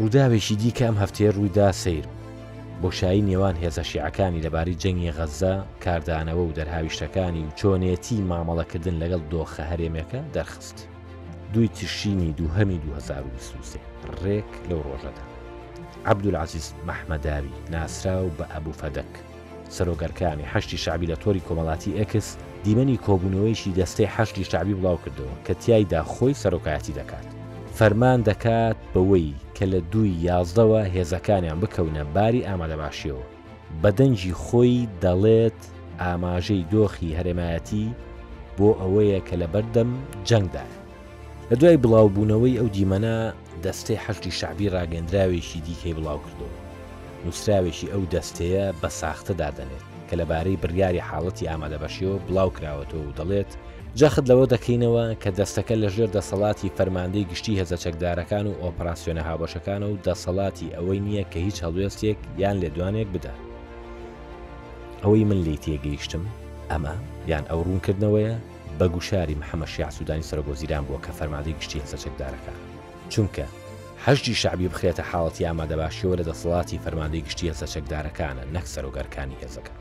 ڕووداوێکی 0.00 0.54
دیکە 0.60 0.84
ئەم 0.88 0.96
هەفتەیە 1.02 1.32
ڕوویدا 1.36 1.68
سیر 1.82 2.04
بۆشایی 2.82 3.22
نێوان 3.30 3.56
هێزە 3.62 3.82
شیعەکانی 3.90 4.44
لەباری 4.46 4.78
جەنگی 4.82 5.14
غەزە 5.18 5.54
کاردانەوە 5.84 6.42
و 6.48 6.54
دەرهاویشتەکانی 6.58 7.42
و 7.46 7.54
چۆنێتی 7.60 8.24
مامەڵەکردن 8.30 8.96
لەگەڵ 9.02 9.22
دۆخە 9.32 9.64
هەرێمەکە 9.70 10.20
دەرخست 10.34 10.78
دوی 11.54 11.68
تشینی 11.76 12.30
دووهەمی 12.38 12.78
2023 12.78 13.80
ڕێک 14.22 14.50
لەو 14.68 14.80
ڕۆژەدا 14.88 15.22
عبدولعزیز 16.10 16.66
مەحمەداوی 16.88 17.54
ناسرااو 17.72 18.28
بە 18.38 18.44
ئەبوو 18.52 18.78
فەدەک 18.80 19.12
سەرۆگەرکانی 19.76 20.48
هەشتی 20.52 20.78
شعبی 20.84 21.06
لە 21.12 21.16
تۆری 21.22 21.44
کۆمەڵاتی 21.48 21.96
ئەکس 21.98 22.28
دیمەنی 22.64 23.02
کۆبوونەوەیشی 23.06 23.74
دەستەی 23.78 24.12
هەشتی 24.16 24.44
شعبی 24.50 24.74
بڵاو 24.78 24.98
کردەوە 25.04 25.34
کە 25.46 25.52
تایدا 25.66 26.02
خۆی 26.12 26.38
سەرۆکایەتی 26.42 26.96
دەکات 27.00 27.26
فەرمان 27.78 28.20
دەکات 28.28 28.78
بەوەی 28.94 29.32
کە 29.56 29.64
لە 29.72 29.80
دوی 29.92 30.10
یازدەوە 30.28 30.82
هێزەکانیان 30.94 31.58
بکەونە 31.64 32.04
باری 32.14 32.46
ئامادەباشیەوە 32.48 33.26
بەدەنجی 33.82 34.34
خۆی 34.44 34.88
دەڵێت 35.02 35.60
ئاماژەی 36.02 36.66
دۆخی 36.72 37.16
هەرێمایەتی 37.18 37.86
بۆ 38.56 38.68
ئەوەیە 38.80 39.20
کە 39.28 39.34
لە 39.42 39.46
بەردەم 39.54 39.90
جەنگدا 40.28 40.66
لە 41.50 41.54
دوای 41.60 41.80
بڵاوبوونەوەی 41.82 42.58
ئەو 42.60 42.68
دیمەنە 42.76 43.16
دەستەی 43.64 44.02
حەشتی 44.04 44.32
شعبی 44.38 44.72
ڕاگەندراوێکی 44.74 45.60
دیکەی 45.66 45.96
بڵاو 45.98 46.18
کردەوە 46.24 46.56
نووسراوێکی 47.24 47.90
ئەو 47.92 48.02
دەستەیە 48.14 48.66
بە 48.80 48.88
ساختە 49.00 49.32
دادەنێت 49.40 49.84
کە 50.08 50.14
لەبارەی 50.20 50.60
بریاری 50.62 51.06
حاڵەتی 51.08 51.48
ئامادەبەشیەوە 51.50 52.18
بڵاو 52.26 52.50
کراوەتەوە 52.56 53.04
و 53.10 53.16
دەڵێت 53.18 53.50
جاخت 54.00 54.24
لەوە 54.30 54.46
دەکەینەوە 54.54 55.04
کە 55.22 55.30
دەستەکە 55.38 55.74
لە 55.82 55.88
ژێر 55.94 56.10
دەسەڵاتی 56.16 56.72
فەرماندەی 56.76 57.28
گشتی 57.30 57.58
هەزە 57.60 57.76
چەکدارەکان 57.84 58.44
و 58.48 58.58
ئۆپراسسیۆنە 58.62 59.22
هاوبەشەکانە 59.28 59.86
و 59.90 60.00
دەسەڵاتی 60.06 60.72
ئەوەی 60.76 61.00
نییە 61.06 61.24
کە 61.32 61.38
هیچ 61.46 61.58
هەڵوێستێک 61.64 62.18
یان 62.42 62.56
لێدوانێک 62.62 63.08
بدە 63.14 63.32
ئەوەی 65.02 65.24
من 65.30 65.40
لی 65.46 65.56
تێگەیشتم 65.64 66.22
ئەمە 66.70 66.94
یان 67.32 67.44
ئەو 67.50 67.60
ڕوونکردنەوەیە 67.66 68.34
بە 68.78 68.86
گوشاری 68.94 69.38
محەمەشی 69.42 69.86
عسوودانی 69.88 70.28
سەرۆگۆزیران 70.30 70.82
بووە 70.86 71.00
کە 71.06 71.12
فەرمادەی 71.18 71.56
گشتی 71.58 71.82
هەزە 71.84 71.98
چەکدارەکان 72.04 72.58
چونکە 73.12 73.46
هەشتی 74.04 74.32
شعبی 74.42 74.68
بخرێتە 74.72 75.02
حاڵەتی 75.10 75.46
ئامادەباشیەوە 75.48 76.16
لە 76.20 76.24
دەسەڵاتی 76.30 76.82
فەرماندەی 76.84 77.24
گشتی 77.26 77.50
هەزە 77.52 77.66
چەکدارەکانە 77.74 78.44
نەک 78.54 78.66
سەرۆگەرکانی 78.74 79.40
هێزەکە 79.42 79.74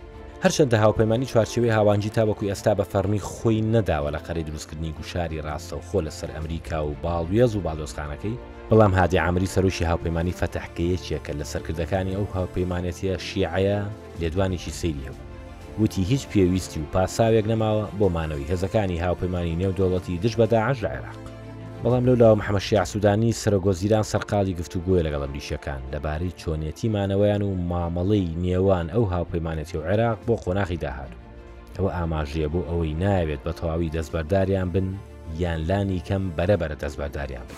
هەرچەندە 0.44 0.78
هاوپەیمانی 0.84 1.26
چوارچوەی 1.32 1.74
هاوانجی 1.78 2.10
تا 2.10 2.26
وەکوی 2.28 2.50
ئێستا 2.52 2.74
بە 2.78 2.86
فەرمی 2.94 3.22
خۆی 3.32 3.66
نەداوە 3.74 4.10
لە 4.16 4.20
قەری 4.28 4.44
دروستکردنی 4.48 4.94
گوشاری 4.98 5.42
ڕاستە 5.48 5.74
و 5.78 5.86
خۆ 5.90 6.00
لەسەر 6.08 6.30
ئەمریکا 6.36 6.80
و 6.86 6.96
باڵوێز 7.04 7.52
و 7.56 7.64
باڵۆستخانەکەی 7.66 8.40
بەڵام 8.70 8.92
هادی 9.00 9.18
عمری 9.18 9.52
سەرۆشی 9.56 9.86
هاوپەیمانی 9.92 10.38
فەتەحکەیەکیەکە 10.40 11.32
لە 11.40 11.46
سەرکردەکانی 11.54 12.16
ئەو 12.18 12.26
هاوپەیمانەتە 12.36 13.12
شیعە 13.30 13.80
لێدوانێکی 14.22 14.76
سەیری 14.80 15.06
هەبوو 15.08 15.26
وتی 15.82 16.04
هیچ 16.12 16.24
پێویستی 16.32 16.80
و 16.84 16.90
پاساوێک 16.94 17.46
نەماوە 17.52 17.86
بۆ 18.00 18.08
مانەوەی 18.16 18.50
هێزەکانی 18.52 19.02
هاوپەیمانی 19.06 19.60
نێودۆڵەتی 19.62 20.18
دش 20.24 20.34
بەدا 20.40 20.60
عژ 20.70 20.80
عێراق 20.94 21.20
بەڵام 21.88 22.06
لەو 22.08 22.18
لاوە 22.22 22.36
محەمەشی 22.42 22.74
عسوودانی 22.84 23.34
سەرۆگۆزیران 23.42 24.06
سەرقاڵی 24.12 24.56
گفتوگوۆی 24.60 25.04
لەگەڵ 25.06 25.22
ئەمریشەکان 25.26 25.82
دەبارەی 25.94 26.34
چۆنێتیمانەوەیان 26.42 27.42
و 27.46 27.50
مامەڵەی 27.70 28.34
نێوان 28.44 28.88
ئەو 28.94 29.04
هاوپەیمانەتی 29.14 29.78
و 29.78 29.82
عێراق 29.90 30.18
بۆ 30.28 30.36
خۆناغی 30.44 30.78
داهاتوو 30.84 31.18
ئەوە 31.78 31.90
ئاماژەیە 31.98 32.48
بۆ 32.54 32.62
ئەوەی 32.70 32.94
ناوێت 33.04 33.42
بە 33.46 33.52
تەواوی 33.60 33.94
دەستبەرداریان 33.96 34.70
بن 34.76 34.88
یان 35.42 35.60
لانی 35.70 36.00
کەم 36.08 36.24
بەرەبەرە 36.38 36.76
دەستبەرداریان 36.84 37.46
بن. 37.50 37.56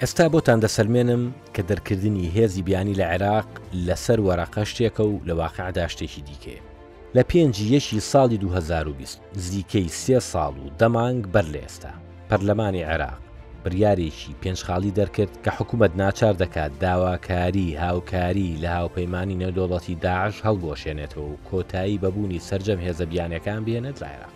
ئێستا 0.00 0.26
بۆتان 0.34 0.58
دەسەلمێنم 0.64 1.22
کە 1.54 1.62
دەرکردنی 1.70 2.26
هێزی 2.36 2.62
بیانی 2.66 2.94
لە 3.00 3.04
عێراق 3.12 3.48
لەسەر 3.86 4.18
وەراقە 4.26 4.64
شتێکە 4.72 5.00
و 5.10 5.14
لە 5.28 5.32
واقعدا 5.40 5.86
شتێکی 5.92 6.22
دیکەیە. 6.30 6.67
لە 7.16 7.22
پێنجی 7.30 7.66
یەشی 7.74 8.00
ساڵی 8.10 8.38
2020 8.38 9.20
زیکەی 9.50 9.88
سێ 10.02 10.20
ساڵ 10.32 10.54
و 10.64 10.68
دەمانگ 10.80 11.26
بەر 11.34 11.44
لە 11.54 11.58
ئێستا 11.64 11.92
پەرلەمانی 12.28 12.82
عێراق 12.90 13.18
بریارێکی 13.64 14.36
پێنجخاڵی 14.42 14.94
دەرکرد 14.98 15.34
کە 15.44 15.50
حکوومەت 15.58 15.92
ناچار 16.02 16.32
دەکات 16.42 16.72
داواکاری 16.80 17.76
هاوکاری 17.84 18.58
لە 18.62 18.68
هاوپەیمانی 18.76 19.40
نەدۆڵەتی 19.44 19.94
داعش 20.04 20.36
هەڵبۆشێنێتەوە 20.46 21.24
و 21.30 21.38
کۆتایی 21.50 22.00
بەبوونی 22.02 22.42
سرجەم 22.48 22.80
هێزەبیانەکان 22.86 23.60
بێنێت 23.66 23.96
لە 24.02 24.06
عێراق 24.12 24.34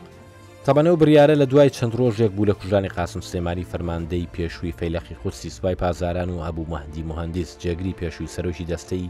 تەبەنەو 0.66 0.96
بریارە 1.00 1.34
لە 1.42 1.46
دوای 1.50 1.70
چەند 1.76 1.92
ڕۆژێک 2.00 2.32
بوو 2.36 2.48
لە 2.50 2.54
کوژانی 2.60 2.94
قاسم 2.98 3.20
سێماری 3.30 3.68
فەرماندەی 3.70 4.30
پێشووی 4.36 4.76
فەیلەخی 4.78 5.18
خودسی 5.20 5.50
سوپای 5.56 5.76
پازاران 5.82 6.30
و 6.30 6.44
هەبوو 6.46 6.70
مەهدی 6.72 7.06
مهندس 7.10 7.50
جێگری 7.62 7.98
پێشووی 8.00 8.32
سەرۆکی 8.36 8.68
دەستەی 8.70 9.08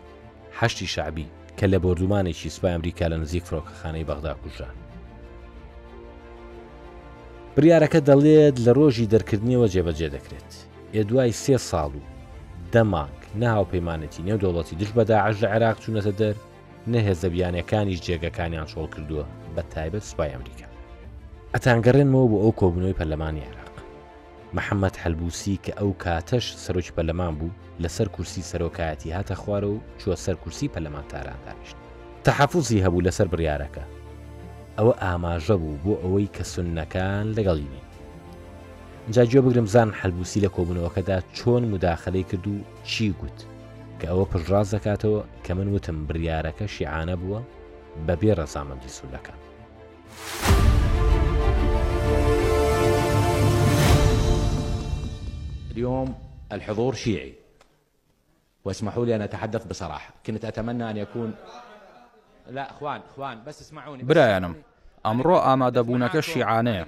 هەشتی 0.58 0.86
شعبی 0.94 1.26
کە 1.58 1.64
لە 1.66 1.78
بردومانێکی 1.78 2.48
سوپای 2.50 2.72
ئەمریکا 2.72 3.06
لە 3.12 3.16
نزیک 3.22 3.44
فڕۆکەخانەی 3.44 4.04
بەغدا 4.08 4.32
کوژە. 4.42 4.68
بریارەکە 7.56 8.00
دەڵێت 8.08 8.56
لە 8.64 8.72
ڕۆژی 8.78 9.06
دەرکردنیەوە 9.12 9.66
جێبەجێ 9.74 10.08
دەکرێت. 10.16 10.50
ئێدوای 10.94 11.32
سێ 11.42 11.56
ساڵ 11.68 11.90
و 11.96 12.02
دەمانک 12.72 13.20
ناوپەیمانەتی 13.40 14.22
نێو 14.28 14.36
دەوڵەتی 14.42 14.76
دش 14.80 14.90
بەدا 14.98 15.16
عژ 15.26 15.36
لە 15.44 15.48
عێراق 15.52 15.76
چوونەتە 15.82 16.12
دەر 16.20 16.36
نەهێزە 16.92 17.28
بیانەکانیش 17.34 18.00
جێگەکانیان 18.06 18.66
شۆڵ 18.72 18.86
کردووە 18.94 19.24
بە 19.56 19.62
تایبەت 19.74 20.02
سوپای 20.10 20.30
ئەمریکا. 20.34 20.66
ئەتانگەڕێنمەوە 21.54 22.26
بۆ 22.30 22.36
ئەو 22.42 22.52
کۆبنەوەی 22.60 22.98
پەرلەمانی 22.98 23.44
عێراق. 23.46 23.62
محەممەد 24.56 24.94
هەلبوسی 25.02 25.60
کە 25.64 25.72
ئەو 25.78 25.90
کاتەش 26.04 26.44
سەرۆکی 26.64 26.92
پەرلەمان 26.96 27.32
بوو 27.38 27.50
لەسەر 27.82 28.08
کورسی 28.14 28.42
سەرۆکایەتی 28.50 29.12
هاتە 29.16 29.34
خوارە 29.42 29.68
و 29.74 29.80
چوە 29.98 30.14
سەر 30.24 30.34
کورسی 30.42 30.68
پەلەمانتاران 30.74 31.40
دانیشت 31.46 31.76
تەحافزی 32.26 32.82
هەبوو 32.84 33.04
لەسەر 33.08 33.28
بڕیارەکە 33.32 33.84
ئەوە 34.78 34.94
ئاماژە 35.02 35.56
بوو 35.60 35.78
بۆ 35.84 35.94
ئەوەی 36.02 36.28
کە 36.36 36.42
سونەکان 36.52 37.26
لەگەڵی 37.36 37.68
بین 37.72 37.88
جاگوێ 39.10 39.40
بگرم 39.40 39.66
زان 39.74 39.90
حەلبوسی 40.00 40.40
لە 40.44 40.48
کۆبوونەوەکەدا 40.56 41.16
چۆن 41.36 41.62
مداخلەی 41.72 42.22
کرد 42.30 42.46
و 42.48 42.54
چی 42.84 43.10
گوت 43.20 43.38
کە 44.00 44.04
ئەوە 44.10 44.24
پشڕاز 44.32 44.68
دەکاتەوە 44.74 45.22
کە 45.46 45.50
من 45.58 45.68
وتم 45.74 45.98
بریارەکە 46.08 46.66
شیعانە 46.74 47.16
بووە 47.20 47.40
بەبێ 48.06 48.32
ڕەسامەندی 48.40 48.92
سولەکان. 48.96 49.38
اليوم 55.70 56.14
الحضور 56.50 56.94
شيعي 56.94 57.32
واسمحوا 58.64 59.06
لي 59.06 59.16
أن 59.16 59.22
أتحدث 59.22 59.64
بصراحة 59.64 60.10
كنت 60.26 60.44
أتمنى 60.44 60.90
أن 60.90 60.96
يكون 60.96 61.34
لا 62.50 62.70
أخوان 62.70 63.00
أخوان 63.14 63.36
بس 63.46 63.60
اسمعوني 63.62 64.02
برایانم 64.02 64.54
ئەمڕۆ 65.08 65.34
ئامادەبوونەکە 65.46 66.20
شیعانەیە 66.30 66.82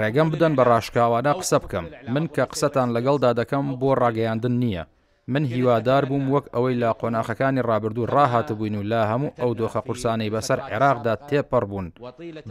ڕێگەم 0.00 0.28
بدەن 0.32 0.52
بە 0.58 0.62
ڕاشکاوانە 0.70 1.32
قسە 1.40 1.56
بکەم 1.64 1.84
من 2.14 2.24
کە 2.34 2.42
قسەتان 2.52 2.88
لەگەڵدا 2.96 3.30
دەکەم 3.40 3.64
بۆ 3.80 3.90
ڕاگەیاندن 4.02 4.52
نییە 4.62 4.84
من 5.32 5.42
هیوادار 5.54 6.02
بووم 6.10 6.24
وەک 6.36 6.44
ئەوەی 6.54 6.74
لە 6.82 6.88
قۆناخەکانی 7.00 7.60
ڕابردوو 7.68 8.06
ڕاهاتبووین 8.14 8.74
و 8.76 8.82
لا 8.92 9.02
هەموو 9.12 9.34
ئەو 9.40 9.50
دۆخە 9.60 9.80
قورسانەی 9.86 10.30
بەسەر 10.34 10.58
عێراقدا 10.70 11.14
تێپەڕ 11.28 11.64
بوون 11.70 11.92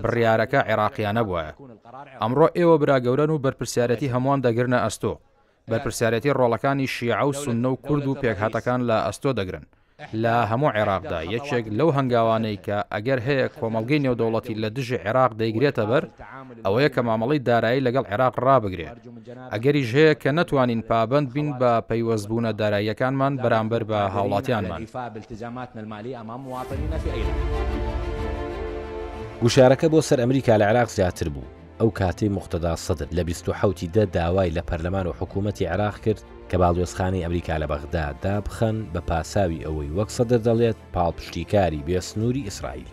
بڕیارەکە 0.04 0.60
عێراقییانە 0.70 1.24
بواە 1.28 1.48
ئەمڕۆ 2.22 2.48
ئێوە 2.58 2.76
براگەورن 2.84 3.30
و 3.32 3.40
بەرپسیارەتی 3.44 4.12
هەمووان 4.14 4.40
دەگرنە 4.46 4.80
ئەستۆ 4.86 5.14
بەرپرسیارەتی 5.72 6.32
ڕۆڵەکانی 6.39 6.88
شیعە 6.96 7.22
و 7.27 7.32
سنە 7.43 7.70
و 7.72 7.75
کورد 7.86 8.05
و 8.08 8.15
پێکهاتەکان 8.22 8.79
لە 8.89 8.98
ئەستۆ 9.05 9.32
دەگرن 9.39 9.65
لە 10.24 10.36
هەموو 10.51 10.74
عێراقدا 10.77 11.20
یەکێک 11.36 11.65
لەو 11.77 11.89
هەنگاوانەی 11.98 12.58
کە 12.65 12.77
ئەگەر 12.93 13.20
هەیە 13.27 13.48
کۆمەلگەی 13.60 14.03
نێودەوڵەتی 14.05 14.60
لە 14.63 14.70
دژی 14.77 15.01
عێراق 15.05 15.32
دەیگرێتە 15.41 15.84
بەر 15.91 16.03
ئەوەیە 16.65 16.89
کە 16.96 17.01
مامەڵی 17.08 17.39
دارایی 17.50 17.86
لەگەڵ 17.88 18.05
عێراق 18.12 18.36
ڕابگرێت 18.46 18.98
ئەگەریش 19.53 19.89
هەیە 19.98 20.13
کە 20.22 20.29
نەتوانین 20.38 20.82
پابند 20.89 21.27
بین 21.36 21.50
بە 21.60 21.72
پەیوەستبوونە 21.89 22.51
داراییەکانمان 22.60 23.34
بەرامبەر 23.43 23.84
بە 23.89 24.00
هاوڵاتیانمان. 24.15 24.82
گوشارەکە 29.41 29.88
بۆ 29.91 30.00
سەر 30.08 30.20
ئەمریکا 30.24 30.53
لە 30.62 30.65
عراق 30.72 30.88
زیاتر 30.98 31.29
بوو 31.36 31.62
ئەو 31.82 31.89
کاتەی 32.00 32.30
مختدا 32.38 32.75
سەدر 32.75 33.08
لە 33.18 33.24
1970 33.30 33.94
دە 33.96 34.03
داوای 34.13 34.51
لە 34.58 34.62
پەرلەمان 34.72 35.08
و 35.08 35.13
حکوومەتی 35.20 35.65
عراق 35.65 36.00
کرد 36.00 36.22
کە 36.51 36.56
باڵێزخانی 36.62 37.24
ئەمریکا 37.25 37.58
لە 37.62 37.68
بەغدادا 37.72 38.36
بخەن 38.48 38.77
بە 38.94 39.00
پاساوی 39.10 39.63
ئەوەی 39.65 39.92
وەک 39.98 40.10
سەدر 40.18 40.38
دەڵێت 40.48 40.77
پاڵپشتیکاری 40.96 41.84
بێسنووری 41.88 42.46
ئیسرائیل 42.48 42.89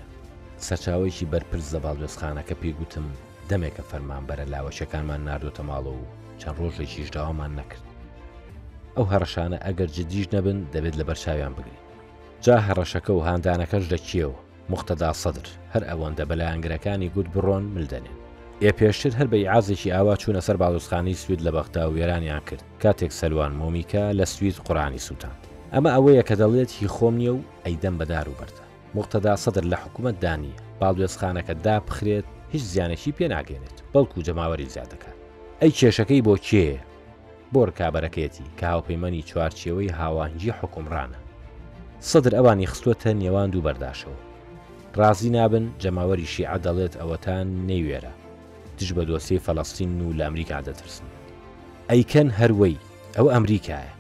سەرچاوێکی 0.69 1.27
بەرپرس 1.33 1.69
لە 1.75 1.81
باڵێزخانەکە 1.85 2.55
پێگوتم 2.61 3.07
دەمێکە 3.51 3.83
فەرمانبەرە 3.91 4.45
لاوەشەکانمان 4.53 5.21
نردۆتە 5.29 5.63
ماڵە 5.71 5.93
و 5.99 6.03
چەند 6.41 6.57
ڕۆژێکیش 6.63 7.09
داوامان 7.17 7.53
نەکرد 7.61 7.85
ئەو 8.97 9.05
هەڕەشانە 9.13 9.59
ئەگەر 9.67 9.89
جدیش 9.97 10.27
نەبن 10.35 10.59
دەبێت 10.75 10.95
لە 11.01 11.05
بەرچاویان 11.09 11.53
بگرین 11.57 11.81
جا 12.45 12.57
هەڕەشەکە 12.67 13.13
و 13.15 13.25
هاندانەکەش 13.29 13.85
دەچیەوە 13.93 14.39
مختدا 14.73 15.11
سەدر 15.23 15.49
هەر 15.73 15.83
ئەوەندە 15.91 16.25
بەلایەنگرەکانی 16.31 17.09
گوت 17.15 17.29
بڕۆن 17.35 17.65
ملدەنێن 17.77 18.20
ئێ 18.63 18.73
پێشتر 18.79 19.11
هەر 19.19 19.27
بە 19.33 19.39
عازێکی 19.55 19.91
ئاوا 19.95 20.15
چوونە 20.21 20.41
سەر 20.47 20.57
باڵوسخانی 20.63 21.15
سوید 21.23 21.41
لە 21.47 21.51
بەختا 21.57 21.83
و 21.89 21.95
وێرانیان 21.95 22.43
کرد 22.49 22.63
کاتێک 22.83 23.13
سەلوان 23.21 23.53
مۆمیکا 23.61 24.13
لە 24.19 24.25
سوید 24.35 24.57
قڕانی 24.67 24.99
سووتان 25.07 25.35
ئەمە 25.75 25.91
ئەوەیە 25.97 26.23
کە 26.29 26.35
دەڵێت 26.41 26.71
هی 26.79 26.89
خۆم 26.95 27.15
نییە 27.21 27.33
و 27.39 27.41
ئەیدەم 27.67 27.95
بەدار 28.01 28.27
و 28.29 28.35
بەردە 28.39 28.65
مختدا 28.95 29.37
سەدر 29.45 29.65
لە 29.73 29.77
حکوومەت 29.83 30.17
دانی 30.25 30.53
باڵێزخانەکە 30.81 31.55
دابخرێت 31.65 32.25
هیچ 32.53 32.63
زیانێکی 32.73 33.13
پێناگەێنێت 33.19 33.77
بەڵکو 33.93 34.25
جەماوەری 34.27 34.71
زیادەکە 34.75 35.11
ئەی 35.63 35.73
کێشەکەی 35.79 36.25
بۆ 36.27 36.35
کێ 36.47 36.67
بۆ 37.53 37.61
ڕکابەرەکەیەتی 37.69 38.47
کە 38.59 38.67
هاوپەیمەنی 38.73 39.23
چوارچێەوەی 39.31 39.93
هاوانجی 40.01 40.55
حکومڕانە 40.61 41.19
سەدر 42.11 42.33
ئەوانی 42.39 42.69
خستوەتە 42.73 43.11
نێوان 43.23 43.49
دوو 43.51 43.63
بەرداشەوە 43.67 44.19
ڕازی 44.99 45.31
نابن 45.37 45.65
جەماوەری 45.83 46.29
شیع 46.35 46.55
دەڵێت 46.65 46.95
ئەوەتان 47.01 47.47
نەیوێرە 47.71 48.13
تش 48.81 48.93
بە 48.93 49.05
دۆسی 49.09 49.39
فەلەستین 49.47 49.91
و 50.09 50.13
لە 50.19 50.23
ئەمریکا 50.27 50.59
دەترسن 50.69 51.07
ئەیکەن 51.91 52.29
هەروەی 52.41 52.77
ئەو 53.17 53.27
ئەمریکایە 53.35 53.91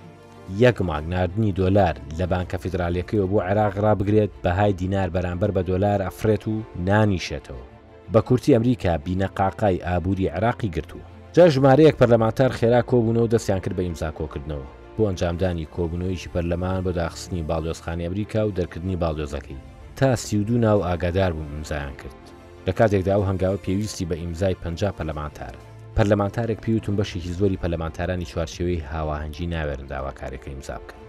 یەک 0.65 0.79
ماگناردنی 0.91 1.53
دۆلار 1.61 1.95
لە 2.19 2.25
بانکە 2.33 2.57
فیدراالەکەیەوە 2.63 3.31
بۆ 3.33 3.39
عێراق 3.49 3.75
ڕابگرێت 3.85 4.33
بەهای 4.45 4.73
دینار 4.81 5.09
بەرامبەر 5.15 5.51
بە 5.57 5.63
دۆلار 5.71 5.99
ئەفرێت 6.07 6.45
و 6.53 6.55
نانیشێتەوە 6.89 7.65
بە 8.13 8.21
کورتی 8.29 8.55
ئەمریکا 8.55 8.93
بینەقاقای 9.05 9.83
ئابووری 9.87 10.31
عراقی 10.37 10.71
گرتووە 10.77 11.07
جا 11.37 11.45
ژمارەیەک 11.55 11.97
پەرلەمانتار 12.01 12.51
خێرا 12.59 12.83
کۆبوونەوە 12.91 13.29
دەستیان 13.35 13.61
کرد 13.65 13.77
بە 13.79 13.83
ئیمزا 13.87 14.11
کۆکردنەوە 14.19 14.69
بۆ 14.97 15.03
ئەنجامدانی 15.09 15.69
کۆبوونەوەیکی 15.75 16.33
پەرلەمان 16.35 16.81
بۆ 16.85 16.91
داخستنی 17.01 17.43
باڵۆزخانی 17.51 18.05
ئەمریکا 18.07 18.41
و 18.47 18.53
دەرکردنی 18.59 18.97
باڵۆزەکەی 19.03 19.61
تا 19.99 20.09
سیودو 20.25 20.55
ناو 20.59 20.79
ئاگادار 20.87 21.33
بوو 21.33 21.59
مزایان 21.61 21.95
کرد 22.03 22.30
لە 22.67 22.73
کاتێکدا 22.79 23.13
ئەو 23.15 23.23
هەنگاوە 23.29 23.63
پێویستی 23.67 24.07
بە 24.11 24.13
ئیمزای 24.15 24.55
پ 24.55 24.63
پەلەمانتار 24.63 25.55
پەرلەمانتارێک 25.97 26.61
پیوتون 26.65 26.97
بەشێکی 26.99 27.35
زۆری 27.39 27.59
پەلەمانتارانی 27.63 28.29
چوارشێوەی 28.33 28.85
هاواهەنگی 28.93 29.47
ناوێرن 29.55 29.87
داواکارێکە 29.93 30.49
ئیمزا 30.51 30.77
بکەن 30.83 31.01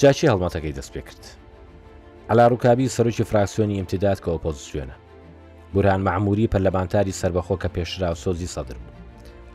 جاچی 0.00 0.30
هەڵمەتەکەی 0.32 0.74
دەست 0.78 0.92
پێ 0.94 1.02
کرد 1.08 1.24
ئەلا 2.28 2.46
ڕووکبی 2.50 2.88
سەرکی 2.96 3.24
فراکسیۆنی 3.30 3.76
ئیمتداد 3.78 4.18
کە 4.24 4.28
ئۆپۆزیسیۆنە 4.32 4.96
بوران 5.74 6.00
معموری 6.08 6.50
پەرلەمانتاری 6.54 7.18
سربەخۆ 7.20 7.56
کە 7.62 7.68
پێشرا 7.76 8.08
و 8.12 8.20
سۆزی 8.24 8.52
سەدر 8.54 8.76
بوو 8.82 8.96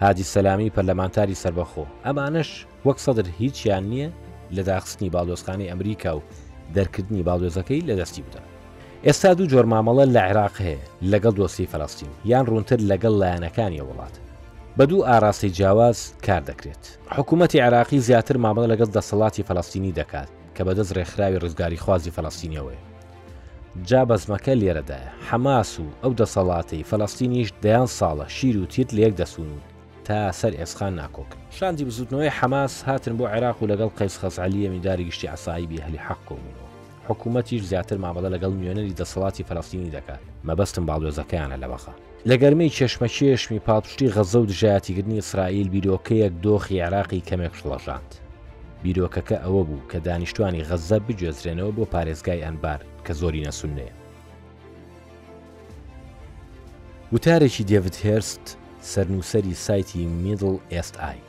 هادی 0.01 0.25
سەلامی 0.33 0.71
پەرلەمانتاری 0.75 1.39
سربەخۆ 1.43 1.85
ئەمانش 2.05 2.49
وەک 2.87 2.97
سەدر 3.05 3.27
هیچیان 3.39 3.83
نییە 3.91 4.09
لە 4.55 4.61
داخستنی 4.69 5.09
باڵۆستانی 5.15 5.69
ئەمریکا 5.71 6.11
و 6.17 6.23
دەرکردنی 6.75 7.23
باڵۆزەکەی 7.27 7.85
لە 7.89 7.93
دەستی 8.01 8.21
بدات 8.27 8.54
ئێستا 9.09 9.31
دوو 9.37 9.47
جۆر 9.53 9.65
مامەڵە 9.73 10.05
لە 10.15 10.21
عێراق 10.27 10.55
هەیە 10.65 10.81
لەگەڵ 11.11 11.33
دۆسی 11.39 11.69
فەلستین 11.71 12.11
یان 12.31 12.45
ڕوونتر 12.49 12.79
لەگەڵ 12.91 13.13
لایەنەکانی 13.21 13.83
وڵات 13.89 14.15
بە 14.77 14.83
دوو 14.89 15.05
ئاراستی 15.09 15.49
جیاواز 15.57 15.97
کار 16.25 16.41
دەکرێت 16.49 16.83
حکوومەتتی 17.17 17.63
عراقی 17.67 17.99
زیاتر 18.07 18.35
مامەڵە 18.45 18.67
لەگەڵ 18.73 18.89
دەسەڵاتی 18.97 19.45
فەلستینی 19.47 19.91
دەکات 19.99 20.29
کە 20.55 20.61
بەدەست 20.67 20.91
ڕێکخراوی 20.97 21.41
ڕزگاری 21.43 21.81
خوازی 21.83 22.15
فەلستینیەوەی 22.15 22.79
جا 23.89 24.01
بەزمەکە 24.09 24.53
لێرەدایە 24.61 25.09
حەماس 25.29 25.69
و 25.79 25.85
ئەو 26.03 26.11
دەسەڵاتی 26.21 26.85
فەلستینیش 26.89 27.49
دەیان 27.63 27.89
ساڵە 27.99 28.25
شیر 28.37 28.55
و 28.61 28.65
تیت 28.73 28.89
لەیەک 28.97 29.13
دەسون 29.21 29.51
تا 30.07 30.31
سەر 30.39 30.53
ئێسخان 30.59 30.93
ناکۆکن 31.01 31.39
شاندی 31.57 31.85
بزودنەوەی 31.87 32.33
حەماس 32.39 32.73
هاتن 32.87 33.13
بۆ 33.17 33.25
عێراق 33.33 33.57
و 33.61 33.67
لەگەڵ 33.71 33.89
قەیس 33.99 34.15
خەزعلیە 34.21 34.69
میداری 34.75 35.07
گشتی 35.09 35.27
عسایبی 35.35 35.83
هەلی 35.85 36.03
حەق 36.07 36.21
کۆمونەوە 36.29 36.64
حکوومەتیش 37.09 37.61
زیاتر 37.71 37.97
مامەڵە 38.03 38.29
لەگەڵ 38.35 38.51
نوێنەری 38.61 38.97
دەسەڵاتی 39.01 39.45
فەرستینی 39.47 39.93
دەکات 39.97 40.21
مەبەستم 40.47 40.83
باڵۆزەکەیانە 40.89 41.57
لە 41.63 41.67
بەخە 41.71 41.93
لە 42.29 42.35
گەرمەی 42.41 42.69
چێشمە 42.77 43.07
چێشمی 43.17 43.59
پاپشتی 43.67 44.11
غەزە 44.15 44.35
و 44.39 44.45
دژایەتیگرنی 44.51 45.19
ئیسرائیل 45.19 45.67
بیرۆکەیەک 45.73 46.33
دۆخی 46.45 46.81
عراقی 46.85 47.21
کەمێک 47.29 47.53
شڵەژاند 47.59 48.11
بیرۆکەکە 48.83 49.37
ئەوە 49.45 49.63
بوو 49.67 49.87
کە 49.91 49.97
دانیشتوانی 50.05 50.65
غەزە 50.69 50.97
بجێزرێنەوە 51.07 51.71
بۆ 51.77 51.83
پارێزگای 51.93 52.43
ئەنبار 52.45 52.79
کە 53.05 53.11
زۆری 53.19 53.45
نەسونەیە 53.47 53.91
وتارێکی 57.13 57.63
دێوت 57.69 57.95
هێرست 58.05 58.45
سەرنووسری 58.91 59.53
سایتی 59.65 60.01
میدل 60.05 60.55
ئSI 60.79 61.19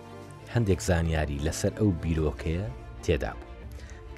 هەندێک 0.54 0.80
زانیاری 0.88 1.42
لەسەر 1.46 1.72
ئەو 1.80 1.90
بیرۆکەیە 2.02 2.64
تێدا 3.04 3.32
بوو 3.34 3.45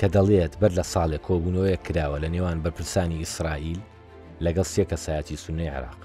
کە 0.00 0.08
دەڵێت 0.16 0.52
بەر 0.60 0.72
لە 0.78 0.84
ساڵێک 0.94 1.22
کۆبوونەوەیە 1.28 1.78
کراوە 1.86 2.18
لە 2.24 2.28
نێوان 2.34 2.58
بەرپرسانی 2.64 3.20
ئیسرائیل 3.22 3.80
لەگەڵ 4.44 4.66
سێ 4.74 4.84
کە 4.90 4.96
سایەتی 5.04 5.40
سونەی 5.44 5.72
عراق 5.76 6.00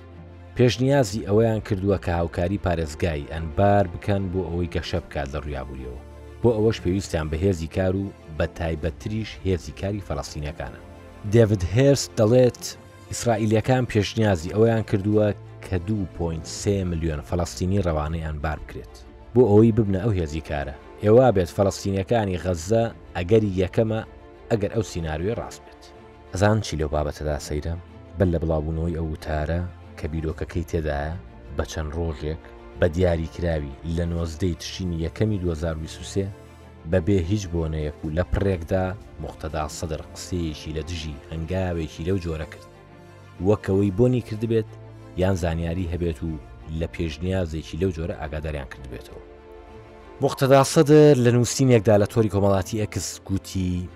پێشنیازی 0.58 1.26
ئەوەیان 1.28 1.62
کردووە 1.68 1.98
کە 2.06 2.12
هاوکاری 2.20 2.64
پارێزگای 2.66 3.30
ئەنبار 3.34 3.86
بکەن 3.94 4.24
بۆ 4.34 4.42
ئەوەی 4.50 4.72
گەشە 4.76 5.00
بکات 5.06 5.30
لە 5.34 5.40
ڕیابووریەوە 5.46 6.00
بۆ 6.42 6.50
ئەوەش 6.58 6.78
پێویستیان 6.84 7.28
بە 7.32 7.38
هێزی 7.44 7.68
کار 7.76 7.94
و 8.02 8.06
بە 8.38 8.46
تایبەتریش 8.58 9.30
هێزی 9.46 9.74
کاری 9.82 10.06
فەڵستینەکانە 10.08 10.80
دەوید 11.34 11.64
هێرس 11.76 12.04
دەڵێت 12.18 12.62
ئیسرائیلەکان 13.12 13.84
پێشنیازی 13.92 14.54
ئەویان 14.56 14.84
کردووە 14.90 15.28
کە 15.66 15.76
2.3 15.88 16.90
میلیۆن 16.90 17.22
فەڵستینی 17.30 17.84
ڕەوانەیان 17.86 18.38
بار 18.44 18.60
بکرێت 18.66 18.94
بۆ 19.34 19.42
ئەوەی 19.50 19.72
ببنە 19.78 20.00
ئەو 20.04 20.12
هێزی 20.20 20.42
کارە 20.50 20.76
ئێوە 21.04 21.28
بێت 21.36 21.52
فەڵستینیەکانی 21.56 22.42
غەزە 22.44 22.84
ئەگەری 23.18 23.56
یەکەمە 23.62 24.02
ئەگەر 24.52 24.72
ئەو 24.76 24.84
سنااروێ 24.92 25.34
ڕاست 25.40 25.62
بێت 25.66 25.84
ئەزان 26.34 26.58
چی 26.66 26.78
لەو 26.80 26.90
بابەتەدا 26.96 27.38
سەیرە 27.48 27.74
بل 28.18 28.28
لە 28.34 28.40
بڵاوبوونەوەی 28.44 28.98
ئەو 28.98 29.08
وتارە 29.16 29.62
کە 30.00 30.06
بیرۆکەکەی 30.12 30.68
تێدایە 30.72 31.14
بە 31.58 31.64
چەند 31.72 31.92
ڕۆژێک 31.98 32.42
بە 32.80 32.88
دیاری 32.96 33.32
کراوی 33.36 33.78
لە 33.96 34.04
نۆزدەی 34.12 34.56
تشینی 34.62 35.02
یەکەمی 35.06 35.38
2023 35.40 36.28
بەبێ 36.92 37.18
هیچ 37.32 37.44
بۆنەیەک 37.54 37.98
و 38.04 38.08
لە 38.18 38.24
پرێکدا 38.32 38.86
مختدا 39.26 39.64
سەدر 39.78 40.02
قسەیەکی 40.14 40.76
لە 40.78 40.82
دژی 40.90 41.22
هەنگاوێکی 41.32 42.06
لەو 42.08 42.18
جۆرە 42.26 42.48
کرد 42.54 42.70
وەکەوەی 43.48 43.96
بۆنی 43.98 44.22
کردبێت 44.28 44.70
یان 45.22 45.36
زانیاری 45.44 45.92
هەبێت 45.94 46.20
و 46.28 46.32
لە 46.80 46.88
پێشنیازێکی 46.96 47.80
لەو 47.82 47.92
جۆرە 47.96 48.16
ئاگاداریان 48.22 48.68
کردبێتەوە 48.76 49.22
مختدا 50.22 50.64
سەدر 50.64 51.16
لە 51.16 51.30
نووسینێکدا 51.36 51.98
لە 52.04 52.08
تۆری 52.14 52.30
کۆمەڵاتی 52.34 52.80
ئەکس 52.82 53.08
گوتی 53.30 53.90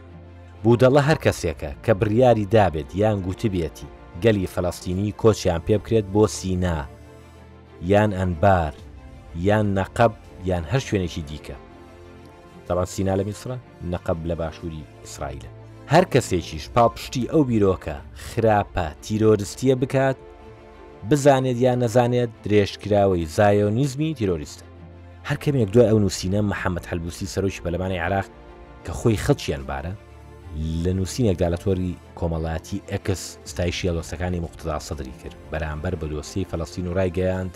بوودەڵە 0.63 1.01
هەر 1.09 1.17
کەسێکە 1.25 1.69
کە 1.85 1.93
بڕیاری 1.99 2.49
دابێت 2.55 2.89
یان 3.01 3.17
گوتبێتی 3.25 3.89
گەلی 4.23 4.49
فەلەستینی 4.53 5.11
کۆچیان 5.21 5.61
پێ 5.65 5.75
بکرێت 5.79 6.05
بۆ 6.13 6.27
سینا 6.37 6.77
یان 7.91 8.11
ئەنبار 8.19 8.73
یان 9.47 9.67
نەقب 9.77 10.13
یان 10.49 10.63
هەر 10.71 10.81
شوێنێکی 10.87 11.21
دیکە 11.29 11.55
دەڵان 12.67 12.85
سینا 12.93 13.13
لە 13.17 13.23
میسرە 13.27 13.57
نەقب 13.91 14.19
لە 14.29 14.35
باشووری 14.39 14.83
ئیسرائیلە 15.03 15.49
هەر 15.93 16.05
کەسێکیش 16.13 16.69
پاپشتی 16.75 17.29
ئەو 17.31 17.41
بیرۆکە 17.49 17.95
خراپە 18.29 18.85
تیرۆریستیە 19.03 19.75
بکات 19.81 20.17
بزانێت 21.09 21.57
یان 21.65 21.79
نەزانێت 21.83 22.29
درێژکراوەی 22.45 23.25
زایۆنیزمی 23.37 24.13
تیرۆریستە 24.19 24.66
هەر 25.29 25.37
کەمێک 25.45 25.69
دوای 25.73 25.89
ئەو 25.89 25.99
نووسینە 26.03 26.41
محەممەد 26.51 26.85
هەلبوسی 26.91 27.31
سەرۆکی 27.33 27.61
پەلمانی 27.65 28.03
عراق 28.05 28.27
کە 28.85 28.91
خۆی 28.99 29.21
خەڵکییان 29.25 29.63
بارە 29.69 29.93
لە 30.83 30.91
نووسینێکدا 30.97 31.47
لە 31.53 31.57
تۆری 31.63 31.91
کۆمەڵاتی 32.19 32.83
ئەکس 32.91 33.21
ستایشیە 33.51 33.91
لۆسەکانی 33.97 34.43
مختدا 34.45 34.77
سەدری 34.87 35.15
کرد 35.21 35.37
بەرامبەر 35.51 35.93
بە 35.99 36.05
لۆسی 36.11 36.47
فەلستین 36.49 36.87
و 36.87 36.93
ڕایگەیاند 36.97 37.53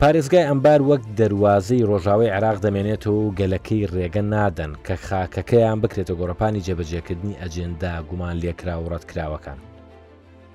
پارێزگای 0.00 0.46
ئەمبار 0.48 0.80
وەک 0.90 1.02
دەواازەی 1.20 1.86
ڕۆژاوی 1.90 2.32
عراق 2.36 2.56
دەمێنێتەوە 2.64 3.16
و 3.24 3.34
گەلەکەی 3.38 3.88
ڕێگە 3.94 4.22
نادەن 4.34 4.72
کە 4.86 4.94
خاکەکەیان 5.06 5.78
بکرێتە 5.82 6.14
گۆڕپانی 6.20 6.64
جێبەجێکردنی 6.66 7.38
ئەجێندا 7.42 7.92
گومان 8.08 8.36
لێکرا 8.42 8.76
و 8.80 8.90
ڕەتکراوەکان 8.92 9.58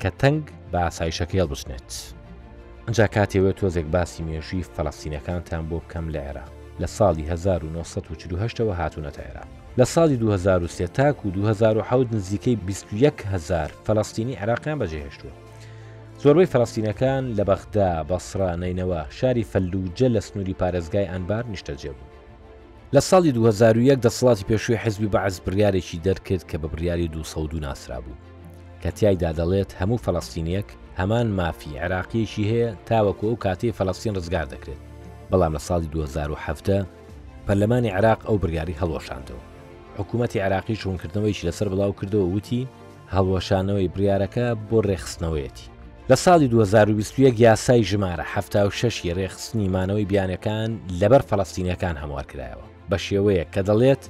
کە 0.01 0.09
تەنگ 0.21 0.41
بە 0.71 0.79
ئاسایشەکە 0.85 1.35
هێڵ 1.37 1.47
بشنێت. 1.51 1.89
ئەجا 2.87 3.07
کاتێوە 3.17 3.51
تۆزێک 3.59 3.87
باسی 3.95 4.23
مێژوی 4.27 4.65
فەلەستینەکانتان 4.75 5.63
بۆ 5.69 5.77
بکەم 5.83 6.05
لە 6.13 6.19
عێراق 6.27 6.51
لە 6.81 6.87
ساڵی 6.97 7.23
1940ەوە 7.29 8.75
هاتوونەتە 8.81 9.21
عێراق 9.27 9.49
لە 9.79 9.85
ساڵی 9.93 10.17
2023 10.17 10.89
تاک 10.97 11.25
و 11.25 11.29
2010 11.29 12.15
نزیکەی 12.15 12.57
21هزار 12.69 13.69
فەلستینی 13.85 14.35
عراقیان 14.41 14.79
بەجێهێشتووە 14.79 15.33
زۆربەی 16.23 16.45
فەلستینەکان 16.53 17.23
لە 17.37 17.43
بەخدا 17.49 18.03
بەسرا 18.09 18.55
نینەوە 18.61 18.99
شاری 19.09 19.43
فەلوجە 19.51 20.07
لە 20.15 20.19
سنووری 20.27 20.55
پارێزگای 20.61 21.09
ئەنبار 21.11 21.43
نیشتەجێبوو 21.53 22.09
لە 22.95 23.01
ساڵی 23.09 23.31
2001 23.31 23.97
دەسەڵاتی 24.05 24.45
پێشوی 24.49 24.81
حزبی 24.83 25.07
بەعز 25.13 25.35
بریارێکی 25.45 26.01
دەرکرد 26.05 26.43
کە 26.49 26.55
بە 26.61 26.67
بریاری 26.73 27.07
200 27.07 27.53
ناسرا 27.65 27.99
بوو 28.03 28.17
کە 28.81 28.89
تایدا 28.99 29.31
دەڵێت 29.39 29.69
هەموو 29.79 29.99
فەلستینیەک 30.05 30.69
هەمان 30.97 31.27
مافی 31.37 31.77
عراقیشی 31.79 32.43
هەیە 32.49 32.73
تاوەکو 32.89 33.25
ئەو 33.27 33.35
کاتێ 33.45 33.71
فەلەستین 33.77 34.13
ڕزگار 34.17 34.45
دەکرێت 34.53 34.81
بەڵام 35.31 35.53
لە 35.57 35.61
ساڵی 35.67 35.87
2007 35.91 36.81
پەرلەمانی 37.47 37.91
عراق 37.97 38.19
ئەو 38.27 38.37
برگاری 38.37 38.75
هەڵۆشانتەوە 38.81 39.43
حکوومەتتی 39.97 40.39
عراقی 40.45 40.75
شونکردنەوەیش 40.83 41.39
لەسەر 41.47 41.67
بڵاو 41.71 41.97
کردەوە 41.99 42.27
وتی 42.35 42.67
هەڵوەشانەوەی 43.15 43.91
بریارەکە 43.93 44.45
بۆ 44.69 44.77
ڕێخستنەوەیەتی 44.89 45.65
لە 46.09 46.15
ساڵی 46.25 46.47
2020 46.51 47.19
یاسای 47.47 47.83
ژمارە 47.91 48.25
ه 48.35 48.69
شش 48.79 48.95
ڕێخستنی 49.17 49.69
مانەوەی 49.75 50.05
بیانەکان 50.11 50.69
لەبەر 51.01 51.21
فەلستینەکان 51.29 51.95
هەموار 52.03 52.25
کرایەوە 52.31 52.65
بە 52.89 52.97
شێوەیە 53.05 53.45
کە 53.53 53.61
دەڵێت 53.69 54.03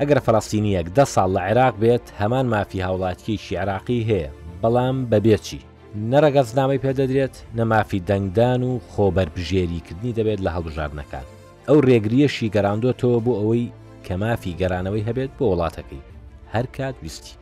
ئەگەر 0.00 0.18
فەلستینیەک 0.26 0.86
ده 0.96 1.04
ساڵ 1.14 1.30
لە 1.36 1.40
عێراق 1.48 1.74
بێت 1.82 2.06
هەمان 2.20 2.46
مافی 2.52 2.82
هاوڵاتکی 2.86 3.36
شیعراقی 3.44 4.06
هەیە 4.10 4.30
بەڵام 4.62 4.96
بەبێچی 5.12 5.60
نەرەگەزنامەی 5.96 6.80
پێدەدرێت 6.84 7.34
نەمافی 7.56 8.00
دەنگدان 8.08 8.62
و 8.62 8.80
خۆبەربژێریکردنی 8.92 10.14
دەبێت 10.18 10.40
لە 10.46 10.50
هەڵبژاردنەکان 10.56 11.26
ئەو 11.68 11.78
ڕێگریەشی 11.88 12.52
گەراندوەتەوە 12.54 13.18
بۆ 13.24 13.32
ئەوەی 13.40 13.72
کە 14.06 14.14
مافی 14.22 14.56
گەرانەوەی 14.60 15.06
هەبێت 15.08 15.30
بۆ 15.38 15.44
وڵاتەکەی 15.50 16.06
هەر 16.54 16.66
کات 16.76 16.94
ویستی 17.02 17.34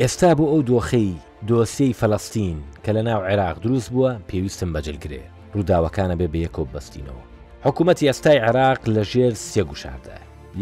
ئێستا 0.00 0.30
بۆ 0.38 0.44
ئەو 0.52 0.60
دۆخەی 0.70 1.12
دۆسی 1.48 1.94
فەلستین 2.00 2.58
کە 2.84 2.90
لە 2.96 3.02
ناو 3.08 3.20
عێراق 3.28 3.56
دروست 3.64 3.88
بووە 3.94 4.12
پێویستم 4.28 4.70
بەجلگرێ 4.74 5.22
ڕووداوەکانە 5.54 6.14
بێ 6.20 6.26
بەیەکۆ 6.34 6.62
بەستینەوە 6.72 7.22
حکوومەتی 7.66 8.06
ئێستای 8.10 8.42
عێراق 8.46 8.80
لە 8.94 9.02
ژێر 9.12 9.34
سێگوشاردە 9.50 10.16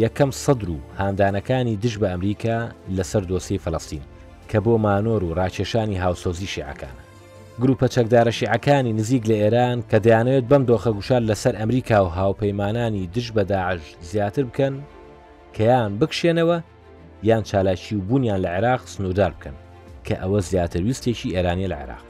یەکەم 0.05 0.31
سەدر 0.45 0.69
و 0.71 0.79
هاندانەکانی 1.01 1.77
دژ 1.83 1.95
بە 2.01 2.09
ئەمریکا 2.13 2.59
لەسەر 2.97 3.23
دۆسی 3.31 3.63
فەلستین 3.65 4.05
کە 4.51 4.59
بۆ 4.65 4.73
مانۆر 4.85 5.23
و 5.25 5.35
ڕاکێشانی 5.39 6.01
هاوسۆزی 6.03 6.49
شیعەکانە 6.55 7.02
گروپە 7.63 7.89
چەکدارە 7.95 8.31
شیعەکانی 8.39 8.93
نزیک 8.99 9.23
لە 9.31 9.35
ئێران 9.43 9.79
کە 9.91 9.97
دەیانەوێت 10.07 10.47
بەم 10.51 10.63
دۆخەگوشار 10.71 11.23
لەسەر 11.31 11.55
ئەمریکا 11.61 11.99
و 12.05 12.09
هاوپەیمانانی 12.19 13.07
دش 13.15 13.29
بەداعش 13.37 13.83
زیاتر 14.11 14.45
بکەن 14.51 14.75
کە 15.55 15.61
یان 15.71 15.91
بکشێنەوە 16.01 16.59
یان 17.29 17.43
چالاکی 17.49 17.95
و 17.97 18.01
بوونیان 18.09 18.41
لە 18.45 18.49
عێراق 18.57 18.81
سنوودار 18.93 19.33
بکەن 19.39 19.57
کە 20.09 20.15
ئەوە 20.23 20.41
زیاتر 20.49 20.83
ویستێکی 20.87 21.31
ئێرانی 21.35 21.69
لە 21.73 21.77
عێراق 21.81 22.05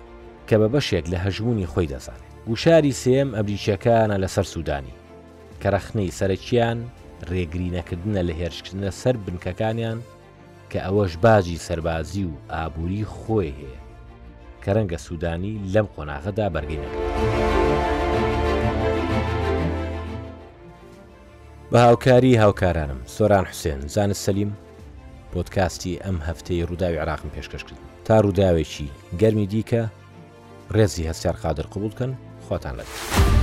کە 0.49 0.55
بە 0.61 0.69
بەشێک 0.75 1.05
لە 1.13 1.19
هەژمونی 1.25 1.67
خۆی 1.73 1.91
دەزانێت 1.93 2.33
گوشاری 2.49 2.93
سێم 3.03 3.29
ئەبریچەکانە 3.37 4.17
لەسەر 4.23 4.45
سوودانی 4.53 4.95
کە 5.63 5.69
رەخنەی 5.75 6.15
سەرکیان 6.19 6.79
ڕێگری 7.31 7.69
نەکردنە 7.77 8.23
لە 8.29 8.33
هێرشکردنە 8.41 8.91
سەر 9.01 9.17
بنکەکانیان 9.25 9.99
کە 10.71 10.79
ئەوەش 10.87 11.13
باجی 11.25 11.63
سەربازی 11.67 12.25
و 12.31 12.41
ئابووری 12.51 13.05
خۆی 13.15 13.55
هەیە 13.61 13.82
کە 14.65 14.71
ڕەنگە 14.77 14.99
سوودانی 15.07 15.55
لەم 15.75 15.87
قۆناغەدا 15.95 16.47
بەرگینەکە. 16.55 16.99
بە 21.73 21.79
هاوکاری 21.87 22.37
هاوکارانم 22.43 23.01
سۆران 23.15 23.45
حوسێن 23.51 23.81
زانست 23.95 24.23
سەلیم 24.27 24.51
پۆتکاستی 25.33 25.99
ئەم 26.05 26.19
هەفتەی 26.29 26.67
ڕووداوی 26.69 26.99
عراقم 27.05 27.29
پێشکەشکرد 27.35 27.79
تا 28.07 28.17
ڕووداوێکی 28.25 28.89
گەرمی 29.21 29.47
دیکە 29.53 29.83
ڕێزی 30.77 31.09
هەستار 31.11 31.37
قادر 31.43 31.67
قوبولکەن 31.73 32.13
خۆتان 32.49 32.75
لەگەن. 32.79 33.42